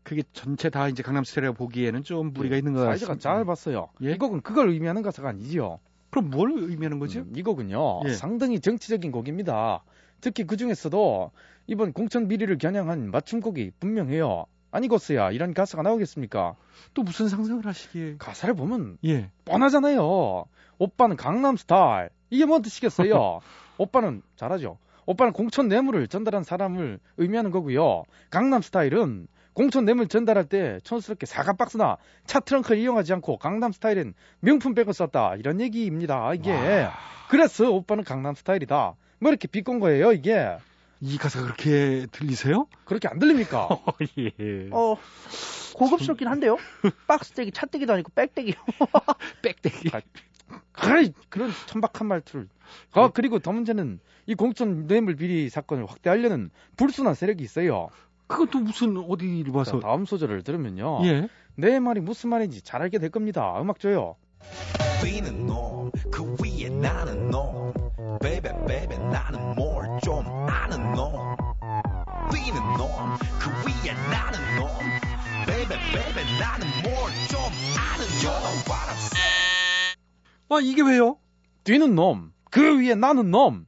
그게 0.02 0.22
전체 0.32 0.70
다 0.70 0.88
이제 0.88 1.02
강남 1.02 1.24
스타일이라고 1.24 1.56
보기에는 1.56 2.02
좀 2.02 2.32
무리가 2.32 2.56
있는 2.56 2.72
것 2.72 2.84
사이즈가 2.84 3.14
같습니다. 3.14 3.44
짧았어요. 3.44 3.90
예? 4.04 4.12
이 4.12 4.18
곡은 4.18 4.42
그걸 4.42 4.68
의미하는 4.70 5.02
가사가 5.02 5.28
아니지요. 5.30 5.80
그럼 6.10 6.30
뭘 6.30 6.52
의미하는 6.56 6.98
거죠? 6.98 7.20
음, 7.20 7.32
이 7.34 7.42
곡은요 7.42 8.00
예. 8.06 8.12
상당히 8.14 8.60
정치적인 8.60 9.12
곡입니다. 9.12 9.84
특히 10.20 10.44
그 10.44 10.56
중에서도 10.56 11.30
이번 11.66 11.92
공천 11.92 12.28
비리를 12.28 12.56
겨냥한 12.58 13.10
맞춤곡이 13.10 13.72
분명해요. 13.78 14.46
아니겠어야 14.70 15.30
이런 15.30 15.54
가사가 15.54 15.82
나오겠습니까? 15.82 16.56
또 16.94 17.02
무슨 17.02 17.28
상상을 17.28 17.64
하시기에? 17.64 18.16
가사를 18.18 18.54
보면 18.54 18.98
예. 19.04 19.30
뻔하잖아요. 19.44 20.44
오빠는 20.78 21.16
강남 21.16 21.56
스타일. 21.56 22.10
이게 22.30 22.44
뭔 22.44 22.62
뜻이겠어요? 22.62 23.40
오빠는 23.78 24.22
잘하죠. 24.36 24.78
오빠는 25.06 25.32
공천 25.32 25.68
뇌물을 25.68 26.06
전달한 26.08 26.42
사람을 26.44 27.00
의미하는 27.16 27.50
거고요. 27.50 28.04
강남 28.30 28.60
스타일은 28.60 29.26
공천 29.54 29.84
뇌물 29.84 30.06
전달할 30.06 30.44
때 30.44 30.78
촌스럽게 30.84 31.26
사과 31.26 31.54
박스나 31.54 31.96
차 32.26 32.38
트렁크를 32.38 32.78
이용하지 32.78 33.12
않고 33.14 33.38
강남 33.38 33.72
스타일은 33.72 34.14
명품 34.40 34.74
백을 34.74 34.92
썼다. 34.92 35.34
이런 35.36 35.60
얘기입니다. 35.60 36.32
이게. 36.34 36.52
그래서 37.28 37.70
오빠는 37.70 38.04
강남 38.04 38.34
스타일이다. 38.34 38.94
뭐 39.18 39.30
이렇게 39.30 39.48
비꼰 39.48 39.80
거예요, 39.80 40.12
이게. 40.12 40.56
이 41.00 41.16
가사가 41.16 41.44
그렇게 41.46 42.06
들리세요? 42.10 42.66
그렇게 42.84 43.08
안 43.08 43.18
들립니까? 43.18 43.68
예. 44.18 44.68
어 44.72 44.96
고급스럽긴 45.74 46.26
한데요. 46.28 46.56
박스떼기, 47.06 47.52
차떼기도 47.52 47.92
아니고 47.92 48.10
백떼기. 48.14 48.54
빽대기. 49.42 49.90
그래, 50.72 51.12
그런 51.28 51.50
천박한 51.66 52.06
말투를. 52.08 52.48
아, 52.92 53.10
그리고 53.12 53.38
더 53.38 53.52
문제는 53.52 54.00
이 54.26 54.34
공천 54.34 54.86
뇌물 54.86 55.16
비리 55.16 55.48
사건을 55.48 55.86
확대하려는 55.86 56.50
불순한 56.76 57.14
세력이 57.14 57.42
있어요. 57.42 57.88
그것도 58.26 58.60
무슨 58.60 58.96
어디를 58.96 59.52
봐서? 59.52 59.80
자, 59.80 59.86
다음 59.86 60.04
소절을 60.04 60.42
들으면요. 60.42 61.00
예. 61.04 61.28
내 61.54 61.80
말이 61.80 62.00
무슨 62.00 62.30
말인지 62.30 62.62
잘 62.62 62.82
알게 62.82 62.98
될 62.98 63.10
겁니다. 63.10 63.60
음악 63.60 63.80
줘요. 63.80 64.16
위는 65.04 65.46
놈, 65.46 65.90
그 66.10 66.36
위에 66.42 66.68
나는 66.68 67.30
놈. 67.30 67.67
베베 68.20 68.40
베베 68.66 68.98
나는 68.98 69.54
뭘 69.54 69.86
좀 70.02 70.24
아는 70.48 70.92
놈. 70.94 71.12
위는 72.32 72.56
놈, 72.76 72.88
그 73.40 73.50
위에 73.66 73.92
나는 74.10 74.38
놈. 74.58 74.68
베베 75.46 75.68
베베 75.68 76.24
나는 76.38 76.66
뭘 76.82 77.10
좀 77.28 77.40
아는 77.76 78.04
놈. 78.22 78.32
아 80.50 80.60
이게 80.62 80.82
왜요? 80.82 81.18
뛰는 81.64 81.94
놈, 81.94 82.32
그 82.50 82.80
위에 82.80 82.94
나는 82.94 83.30
놈. 83.30 83.66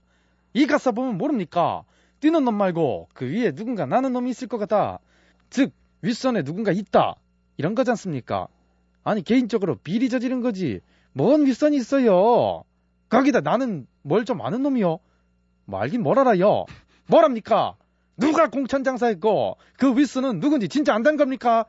이 0.54 0.66
가사 0.66 0.92
보면 0.92 1.18
모릅니까? 1.18 1.84
뛰는 2.20 2.44
놈 2.44 2.54
말고 2.54 3.08
그 3.14 3.26
위에 3.26 3.52
누군가 3.52 3.86
나는 3.86 4.12
놈이 4.12 4.30
있을 4.30 4.48
것 4.48 4.58
같다. 4.58 4.98
즉, 5.50 5.72
윗선에 6.02 6.42
누군가 6.42 6.72
있다. 6.72 7.16
이런 7.56 7.74
거지 7.74 7.90
않습니까? 7.90 8.46
아니, 9.04 9.22
개인적으로 9.22 9.76
비리 9.76 10.08
저지른 10.08 10.40
거지. 10.40 10.80
뭔 11.12 11.44
윗선이 11.46 11.76
있어요? 11.76 12.64
거기다 13.10 13.40
나는 13.40 13.86
뭘 14.02 14.24
좀 14.24 14.40
아는 14.40 14.62
놈이요? 14.62 14.98
뭐 15.66 15.80
알긴 15.80 16.02
뭘 16.02 16.18
알아요? 16.18 16.64
뭐랍니까? 17.06 17.74
누가 18.16 18.48
공천 18.48 18.84
장사했고 18.84 19.56
그 19.78 19.96
윗선은 19.96 20.40
누군지 20.40 20.68
진짜 20.68 20.94
안단 20.94 21.16
겁니까? 21.16 21.66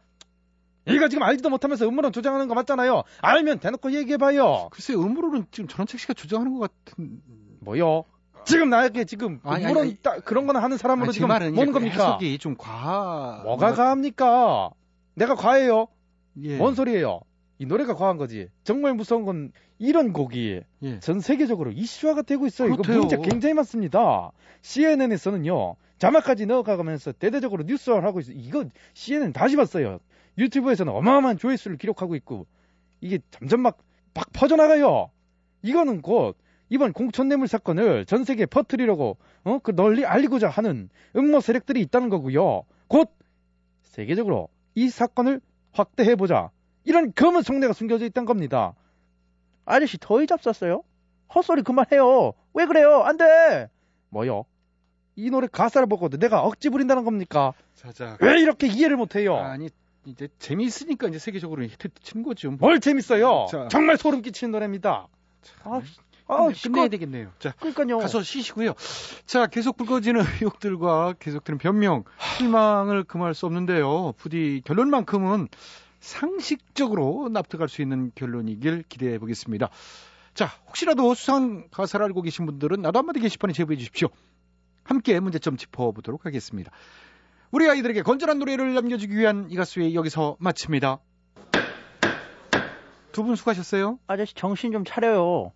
이거 0.87 1.07
지금 1.07 1.23
알지도 1.23 1.49
못하면서 1.49 1.87
음모론 1.87 2.11
조장하는 2.11 2.47
거 2.47 2.55
맞잖아요. 2.55 3.03
알면 3.21 3.59
대놓고 3.59 3.91
얘기해봐요. 3.93 4.69
글쎄 4.71 4.93
음모론은 4.95 5.45
지금 5.51 5.67
전원책 5.67 5.99
씨가 5.99 6.13
주장하는 6.13 6.57
것 6.57 6.71
같은. 6.85 7.21
뭐요? 7.61 8.03
지금 8.43 8.69
나에게 8.69 9.05
지금 9.05 9.39
아니, 9.43 9.63
음모론 9.65 9.83
아니, 9.83 9.95
따- 9.97 10.19
그런 10.19 10.47
거나 10.47 10.61
하는 10.63 10.77
사람으로 10.77 11.05
아니, 11.05 11.13
제 11.13 11.19
지금 11.19 11.27
뭐는 11.27 11.53
이제 11.53 11.71
겁니까? 11.71 11.93
해석이 11.93 12.37
좀 12.39 12.55
과. 12.57 13.41
뭐가 13.45 13.73
과합니까? 13.73 14.71
내가 15.13 15.35
과해요? 15.35 15.87
예. 16.41 16.57
뭔 16.57 16.73
소리예요? 16.73 17.21
이 17.59 17.65
노래가 17.67 17.93
과한 17.95 18.17
거지. 18.17 18.49
정말 18.63 18.95
무서운 18.95 19.23
건 19.25 19.51
이런 19.81 20.13
곡이 20.13 20.61
예. 20.83 20.99
전 20.99 21.19
세계적으로 21.19 21.71
이슈화가 21.71 22.21
되고 22.21 22.45
있어요. 22.45 22.69
그렇대요. 22.75 22.97
이거 22.97 22.99
문제 22.99 23.17
굉장히 23.17 23.55
많습니다. 23.55 24.31
CNN에서는요 24.61 25.75
자막까지 25.97 26.45
넣어가면서 26.45 27.13
대대적으로 27.13 27.63
뉴스화를 27.63 28.07
하고 28.07 28.19
있어요. 28.19 28.35
이거 28.37 28.65
CNN 28.93 29.33
다시 29.33 29.55
봤어요. 29.55 29.99
유튜브에서는 30.37 30.93
어마어마한 30.93 31.39
조회수를 31.39 31.77
기록하고 31.77 32.15
있고 32.17 32.45
이게 33.01 33.19
점점 33.31 33.61
막, 33.61 33.79
막 34.13 34.31
퍼져나가요. 34.33 35.09
이거는 35.63 36.03
곧 36.03 36.37
이번 36.69 36.93
공천뇌물 36.93 37.47
사건을 37.47 38.05
전 38.05 38.23
세계에 38.23 38.45
퍼뜨리려고 38.45 39.17
어? 39.43 39.57
그 39.63 39.75
널리 39.75 40.05
알리고자 40.05 40.47
하는 40.47 40.89
음모 41.15 41.39
세력들이 41.39 41.81
있다는 41.81 42.09
거고요. 42.09 42.65
곧 42.87 43.09
세계적으로 43.81 44.49
이 44.75 44.89
사건을 44.89 45.41
확대해보자. 45.71 46.51
이런 46.83 47.13
검은 47.15 47.41
속내가 47.41 47.73
숨겨져 47.73 48.05
있다는 48.05 48.27
겁니다. 48.27 48.75
아저씨 49.65 49.97
더위 49.99 50.27
잡쌌어요? 50.27 50.83
헛소리 51.33 51.61
그만해요. 51.63 52.33
왜 52.53 52.65
그래요? 52.65 53.03
안 53.03 53.17
돼. 53.17 53.69
뭐요? 54.09 54.45
이 55.15 55.29
노래 55.29 55.47
가사를 55.47 55.87
보고도 55.87 56.17
내가 56.17 56.41
억지 56.41 56.69
부린다는 56.69 57.03
겁니까? 57.05 57.53
자자. 57.75 58.17
왜 58.21 58.39
이렇게 58.41 58.67
이해를 58.67 58.97
못해요? 58.97 59.37
아니 59.37 59.69
이제 60.05 60.27
재미있으니까 60.39 61.07
이제 61.07 61.19
세계적으로 61.19 61.63
히트 61.63 61.89
치는 62.01 62.23
거죠. 62.23 62.51
뭘 62.51 62.79
재밌어요? 62.79 63.45
자. 63.49 63.67
정말 63.69 63.97
소름 63.97 64.21
끼치는 64.21 64.51
노래입니다. 64.51 65.07
아, 65.63 65.81
아, 66.27 66.35
아, 66.47 66.49
끝내야. 66.63 66.87
되겠네요. 66.87 67.31
자, 67.39 67.51
그러니까요. 67.59 67.99
가서 67.99 68.23
쉬시고요. 68.23 68.73
자, 69.25 69.47
계속 69.47 69.77
불거지는 69.77 70.21
의혹들과 70.41 71.13
계속되는 71.19 71.57
변명, 71.59 72.03
실망을 72.37 73.03
금할 73.03 73.33
수 73.33 73.45
없는데요. 73.45 74.13
부디 74.17 74.61
결론만큼은 74.65 75.49
상식적으로 76.01 77.29
납득할 77.31 77.69
수 77.69 77.81
있는 77.81 78.11
결론이길 78.15 78.83
기대해 78.89 79.17
보겠습니다. 79.19 79.69
자, 80.33 80.47
혹시라도 80.67 81.13
수상한 81.13 81.69
가사를 81.71 82.03
알고 82.07 82.21
계신 82.23 82.45
분들은 82.45 82.81
나도 82.81 82.99
한마디 82.99 83.19
게시판에 83.19 83.53
제보해 83.53 83.77
주십시오. 83.77 84.09
함께 84.83 85.19
문제점 85.19 85.55
짚어보도록 85.57 86.25
하겠습니다. 86.25 86.71
우리 87.51 87.69
아이들에게 87.69 88.01
건전한 88.01 88.39
노래를 88.39 88.73
남겨주기 88.73 89.15
위한 89.15 89.47
이 89.49 89.55
가수의 89.55 89.93
여기서 89.95 90.37
마칩니다. 90.39 90.99
두 93.11 93.23
분 93.23 93.35
수고하셨어요. 93.35 93.99
아저씨 94.07 94.33
정신 94.33 94.71
좀 94.71 94.85
차려요. 94.85 95.51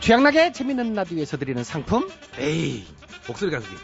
취향나게 0.00 0.52
재밌는 0.52 0.94
라디오에서 0.94 1.36
드리는 1.36 1.62
상품 1.62 2.08
에이, 2.38 2.84
목소리 3.28 3.50
가수기. 3.50 3.76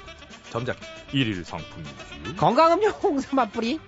점작. 0.51 0.77
일일 1.13 1.45
상품이요. 1.45 2.37
건강음료 2.37 2.89
홍삼 2.89 3.39
한 3.39 3.51
뿌리 3.51 3.79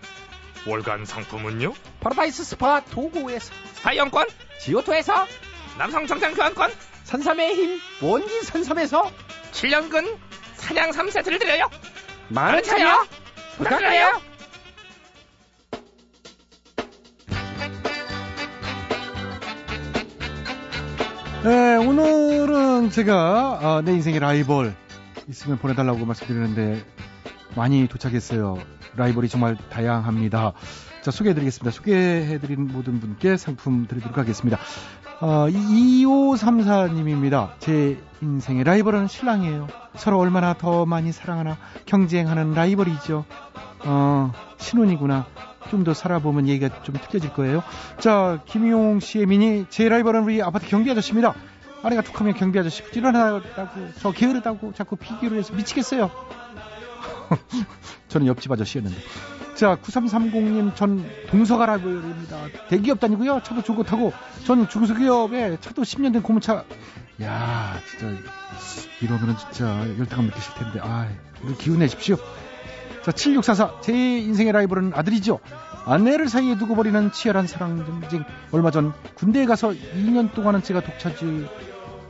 월간 0.66 1.04
상품은요? 1.04 1.72
파라다이스 2.00 2.44
스파 2.44 2.80
도구에서 2.80 3.52
사이영권, 3.74 4.26
지오토에서 4.60 5.26
남성 5.78 6.06
정장 6.06 6.34
교환권, 6.34 6.72
산삼의 7.04 7.54
힘 7.54 7.80
원기 8.02 8.42
산삼에서 8.42 9.10
7년근 9.52 10.16
사냥 10.56 10.90
3세트를 10.90 11.38
드려요. 11.38 11.70
많은 12.28 12.62
참여 12.62 13.06
부탁드려요. 13.56 14.20
네, 21.44 21.76
오늘은 21.76 22.90
제가 22.90 23.58
아, 23.62 23.82
내 23.84 23.92
인생의 23.92 24.18
라이벌 24.20 24.74
있으면 25.28 25.58
보내달라고 25.58 26.04
말씀드리는데 26.04 26.84
많이 27.54 27.86
도착했어요. 27.88 28.58
라이벌이 28.96 29.28
정말 29.28 29.56
다양합니다. 29.70 30.52
자, 31.02 31.10
소개해드리겠습니다. 31.10 31.70
소개해드린 31.70 32.68
모든 32.72 33.00
분께 33.00 33.36
상품 33.36 33.86
드리도록 33.86 34.18
하겠습니다. 34.18 34.58
어, 35.20 35.46
2534님입니다. 35.48 37.50
제 37.58 37.98
인생의 38.22 38.64
라이벌은 38.64 39.08
신랑이에요. 39.08 39.68
서로 39.94 40.18
얼마나 40.18 40.54
더 40.54 40.86
많이 40.86 41.12
사랑하나 41.12 41.56
경쟁하는 41.86 42.54
라이벌이죠. 42.54 43.24
어, 43.84 44.32
신혼이구나. 44.58 45.26
좀 45.70 45.84
더 45.84 45.94
살아보면 45.94 46.48
얘기가 46.48 46.82
좀 46.82 46.96
틀려질 46.96 47.32
거예요. 47.34 47.62
자, 47.98 48.40
김용 48.46 49.00
씨의 49.00 49.26
미니, 49.26 49.66
제 49.68 49.88
라이벌은 49.88 50.24
우리 50.24 50.42
아파트 50.42 50.66
경비 50.66 50.90
아저씨입니다. 50.90 51.34
아내가 51.82 52.02
툭하면 52.02 52.34
경비 52.34 52.58
아저씨 52.58 52.82
부지런하다고, 52.84 53.40
저 53.98 54.10
게으르다고 54.10 54.72
자꾸 54.72 54.96
비교를 54.96 55.38
해서 55.38 55.54
미치겠어요. 55.54 56.10
저는 58.08 58.26
옆집 58.26 58.50
아저씨였는데. 58.50 58.96
자, 59.54 59.76
9330님, 59.76 60.76
전 60.76 61.04
동서가 61.28 61.66
라이벌입니다. 61.66 62.38
대기업 62.68 63.00
다니고요. 63.00 63.42
차도 63.42 63.62
좋고 63.62 63.82
타고, 63.82 64.12
전 64.44 64.68
중소기업에 64.68 65.58
차도 65.60 65.82
10년 65.82 66.12
된 66.12 66.22
고무차. 66.22 66.64
야 67.22 67.80
진짜, 67.88 68.16
이러면은 69.02 69.36
진짜 69.36 69.80
열등감 69.98 70.26
느끼실 70.26 70.54
텐데, 70.54 70.80
아 70.80 71.08
기운 71.58 71.80
내십시오. 71.80 72.16
자, 73.04 73.12
7644. 73.12 73.80
제 73.80 73.92
인생의 73.92 74.52
라이벌은 74.52 74.92
아들이죠. 74.94 75.40
아내를 75.86 76.28
사이에 76.28 76.58
두고 76.58 76.76
버리는 76.76 77.10
치열한 77.10 77.46
사랑 77.46 77.84
전쟁. 77.84 78.24
얼마 78.52 78.70
전 78.70 78.92
군대에 79.14 79.46
가서 79.46 79.70
2년 79.70 80.34
동안은 80.34 80.62
제가 80.62 80.82
독차지 80.82 81.48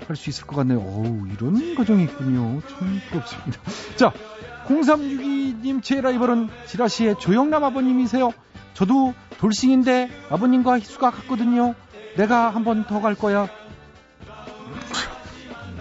할 0.08 0.16
수 0.16 0.30
있을 0.30 0.46
것 0.46 0.56
같네요. 0.56 0.78
어우, 0.80 1.28
이런 1.32 1.74
과정이 1.74 2.04
있군요. 2.04 2.60
참 2.68 3.00
부럽습니다. 3.10 3.60
자, 3.96 4.12
0362님 4.66 5.82
제 5.82 6.00
라이벌은 6.00 6.48
지라시의 6.66 7.16
조영남 7.18 7.64
아버님이세요. 7.64 8.32
저도 8.74 9.14
돌싱인데 9.38 10.08
아버님과 10.30 10.78
희수가 10.78 11.10
같거든요. 11.10 11.74
내가 12.16 12.50
한 12.50 12.64
번 12.64 12.84
더 12.86 13.00
갈 13.00 13.14
거야. 13.14 13.48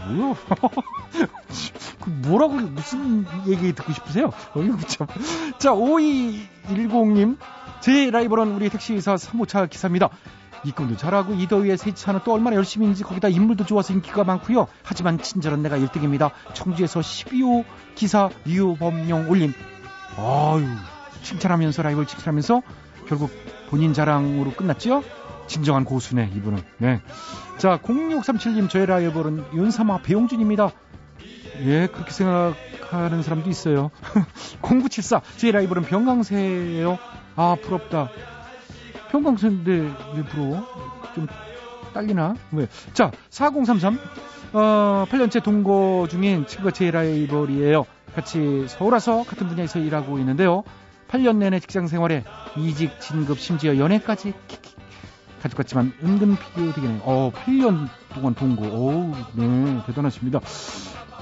뭐야? 0.07 0.35
그 2.01 2.09
뭐라고 2.09 2.53
무슨 2.55 3.25
얘기 3.47 3.73
듣고 3.73 3.91
싶으세요? 3.93 4.31
어이구 4.55 4.85
참. 4.87 5.07
자, 5.57 5.71
5210님 5.71 7.37
제 7.81 8.09
라이벌은 8.11 8.53
우리 8.55 8.69
택시기사 8.69 9.15
3호차 9.15 9.69
기사입니다. 9.69 10.09
입금도 10.63 10.97
잘하고 10.97 11.33
이 11.33 11.47
더위에 11.47 11.77
세차는 11.77 12.21
또 12.23 12.33
얼마나 12.33 12.55
열심히인지 12.55 13.03
거기다 13.03 13.27
인물도 13.27 13.65
좋아서 13.65 13.93
인기가 13.93 14.23
많고요. 14.23 14.67
하지만 14.83 15.17
친절한 15.19 15.61
내가 15.61 15.77
1등입니다. 15.77 16.31
청주에서 16.53 16.99
12호 16.99 17.65
기사 17.95 18.29
유범용 18.45 19.29
올림. 19.29 19.53
아유 20.17 20.65
칭찬하면서 21.23 21.81
라이벌 21.83 22.05
칭찬하면서 22.05 22.61
결국 23.07 23.31
본인 23.69 23.93
자랑으로 23.93 24.53
끝났죠? 24.53 25.03
진정한 25.47 25.85
고수네 25.85 26.31
이분은. 26.35 26.61
네. 26.79 27.01
자 27.57 27.77
0637님 27.77 28.69
저의 28.69 28.85
라이벌은 28.85 29.45
윤삼아 29.53 29.99
배용준입니다. 30.01 30.71
예 31.61 31.87
그렇게 31.87 32.11
생각하는 32.11 33.23
사람도 33.23 33.49
있어요. 33.49 33.91
0974제 34.61 35.51
라이벌은 35.51 35.83
병강세예요. 35.83 36.97
아 37.35 37.55
부럽다. 37.61 38.09
왜 40.15 40.23
부러워? 40.23 40.65
좀 41.15 41.27
딸리나? 41.93 42.35
왜? 42.51 42.67
자, 42.93 43.11
4033. 43.29 43.97
어, 44.53 45.05
8년째 45.09 45.43
동거 45.43 46.07
중인 46.09 46.47
친구가 46.47 46.71
제 46.71 46.91
라이벌이에요. 46.91 47.85
같이 48.15 48.65
서울 48.67 48.93
와서 48.93 49.23
같은 49.23 49.47
분야에서 49.47 49.79
일하고 49.79 50.17
있는데요. 50.19 50.63
8년 51.09 51.37
내내 51.37 51.59
직장 51.59 51.87
생활에 51.87 52.23
이직, 52.57 52.99
진급, 52.99 53.39
심지어 53.39 53.77
연애까지. 53.77 54.33
가족 55.41 55.57
같지만 55.57 55.93
은근 56.03 56.35
비교되겠네요. 56.35 57.01
어, 57.03 57.31
8년 57.33 57.87
동안 58.13 58.33
동거. 58.33 58.67
어우, 58.67 59.13
네, 59.33 59.83
대단하십니다. 59.85 60.39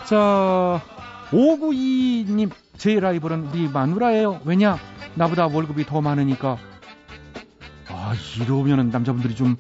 자, 0.06 0.82
592님, 1.32 2.50
제 2.78 3.00
라이벌은 3.00 3.48
우리 3.48 3.68
마누라예요. 3.68 4.42
왜냐? 4.46 4.78
나보다 5.16 5.48
월급이 5.48 5.86
더 5.86 6.02
많으니까. 6.02 6.58
아, 8.06 8.14
이러면은 8.40 8.92
남자분들이 8.92 9.34
좀 9.34 9.58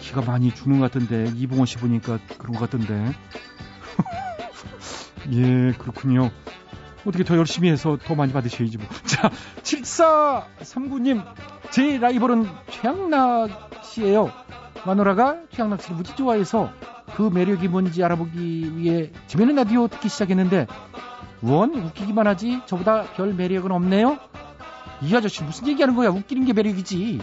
기가 0.00 0.20
많이 0.20 0.52
죽는 0.52 0.80
것 0.80 0.90
같은데, 0.90 1.30
이봉원 1.36 1.66
씨 1.66 1.76
보니까 1.76 2.18
그런 2.36 2.56
것 2.56 2.68
같던데. 2.68 3.12
예, 5.30 5.72
그렇군요. 5.78 6.32
어떻게 7.06 7.22
더 7.22 7.36
열심히 7.36 7.70
해서 7.70 7.96
더 8.04 8.16
많이 8.16 8.32
받으셔야지 8.32 8.78
뭐. 8.78 8.88
자, 9.06 9.30
7439님, 9.62 11.24
제 11.70 11.98
라이벌은 11.98 12.48
최양락 12.68 13.84
씨예요. 13.84 14.32
마누라가 14.84 15.36
최양락 15.52 15.80
씨를 15.80 15.98
무지 15.98 16.16
좋아해서 16.16 16.72
그 17.14 17.30
매력이 17.32 17.68
뭔지 17.68 18.02
알아보기 18.02 18.76
위해 18.76 19.12
재미있는 19.28 19.54
라디오 19.54 19.86
듣기 19.86 20.08
시작했는데, 20.08 20.66
원 21.42 21.74
웃기기만 21.76 22.26
하지 22.26 22.60
저보다 22.66 23.04
별 23.14 23.34
매력은 23.34 23.70
없네요. 23.70 24.18
이 25.00 25.14
아저씨 25.14 25.44
무슨 25.44 25.68
얘기하는 25.68 25.94
거야? 25.94 26.08
웃기는 26.08 26.44
게 26.44 26.52
매력이지. 26.52 27.20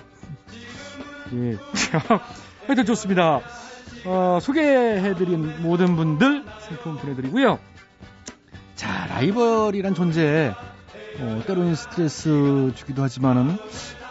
예. 1.34 1.58
하여튼 2.68 2.86
좋습니다. 2.86 3.42
어, 4.06 4.40
소개해드린 4.42 5.62
모든 5.62 5.96
분들 5.96 6.44
상품 6.60 6.98
보내드리고요. 6.98 7.60
자, 8.76 9.08
라이벌이란 9.08 9.96
존재, 9.96 10.54
어, 11.20 11.44
때로는 11.48 11.76
스트레스 11.76 12.72
주기도 12.76 13.04
하지만은 13.04 13.58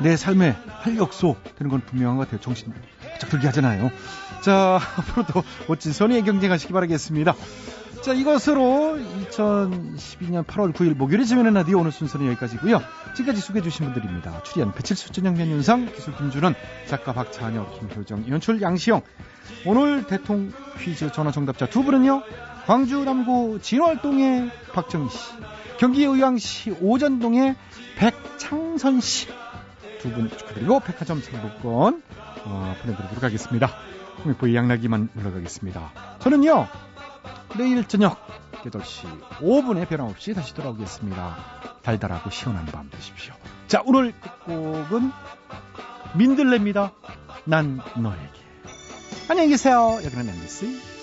내 0.00 0.16
삶의 0.16 0.56
활력소 0.80 1.36
되는 1.56 1.70
건 1.70 1.80
분명한 1.80 2.16
것 2.16 2.24
같아요. 2.24 2.40
정신 2.40 2.72
바짝 3.12 3.30
들게 3.30 3.46
하잖아요. 3.48 3.90
자, 4.42 4.80
앞으로도 4.96 5.44
멋진 5.68 5.92
선의의 5.92 6.22
경쟁하시기 6.22 6.72
바라겠습니다. 6.72 7.34
자, 8.04 8.12
이것으로 8.12 8.98
2012년 9.30 10.44
8월 10.44 10.74
9일 10.74 10.94
목요일에 10.94 11.24
재미는 11.24 11.54
라디오 11.54 11.78
오늘 11.78 11.90
순서는 11.90 12.26
여기까지고요. 12.26 12.82
지금까지 13.14 13.40
소개해 13.40 13.62
주신 13.62 13.86
분들입니다. 13.86 14.42
출연 14.42 14.74
배칠수 14.74 15.10
전영면 15.12 15.48
윤상, 15.48 15.86
기술 15.90 16.14
김준원, 16.14 16.54
작가 16.86 17.14
박찬혁, 17.14 17.80
김효정, 17.80 18.26
연출 18.28 18.60
양시영. 18.60 19.00
오늘 19.64 20.06
대통 20.06 20.52
퀴즈 20.78 21.12
전화 21.12 21.30
정답자 21.30 21.64
두 21.66 21.82
분은요. 21.82 22.22
광주 22.66 23.02
남구 23.04 23.58
진월동의 23.62 24.50
박정희 24.74 25.08
씨, 25.08 25.18
경기 25.78 26.04
의왕시 26.04 26.76
오전동의 26.82 27.56
백창선 27.96 29.00
씨. 29.00 29.28
두 30.00 30.10
분 30.10 30.28
축하드리고 30.28 30.80
백화점 30.80 31.22
상품권 31.22 32.02
어, 32.44 32.76
보내드리도록 32.82 33.22
하겠습니다. 33.22 33.70
코믹보이 34.22 34.54
양락이만 34.54 35.08
물러가겠습니다. 35.14 35.92
저는요. 36.18 36.68
내일 37.56 37.86
저녁 37.86 38.18
8시 38.64 39.06
5분에 39.38 39.88
변함없이 39.88 40.34
다시 40.34 40.54
돌아오겠습니다. 40.54 41.36
달달하고 41.82 42.30
시원한 42.30 42.66
밤 42.66 42.90
되십시오. 42.90 43.34
자, 43.68 43.82
오늘 43.84 44.12
끝곡은 44.20 45.12
민들레입니다. 46.16 46.92
난 47.44 47.80
너에게. 47.96 48.44
안녕히 49.28 49.50
계세요. 49.50 50.00
여기는 50.02 50.28
MBC. 50.28 50.93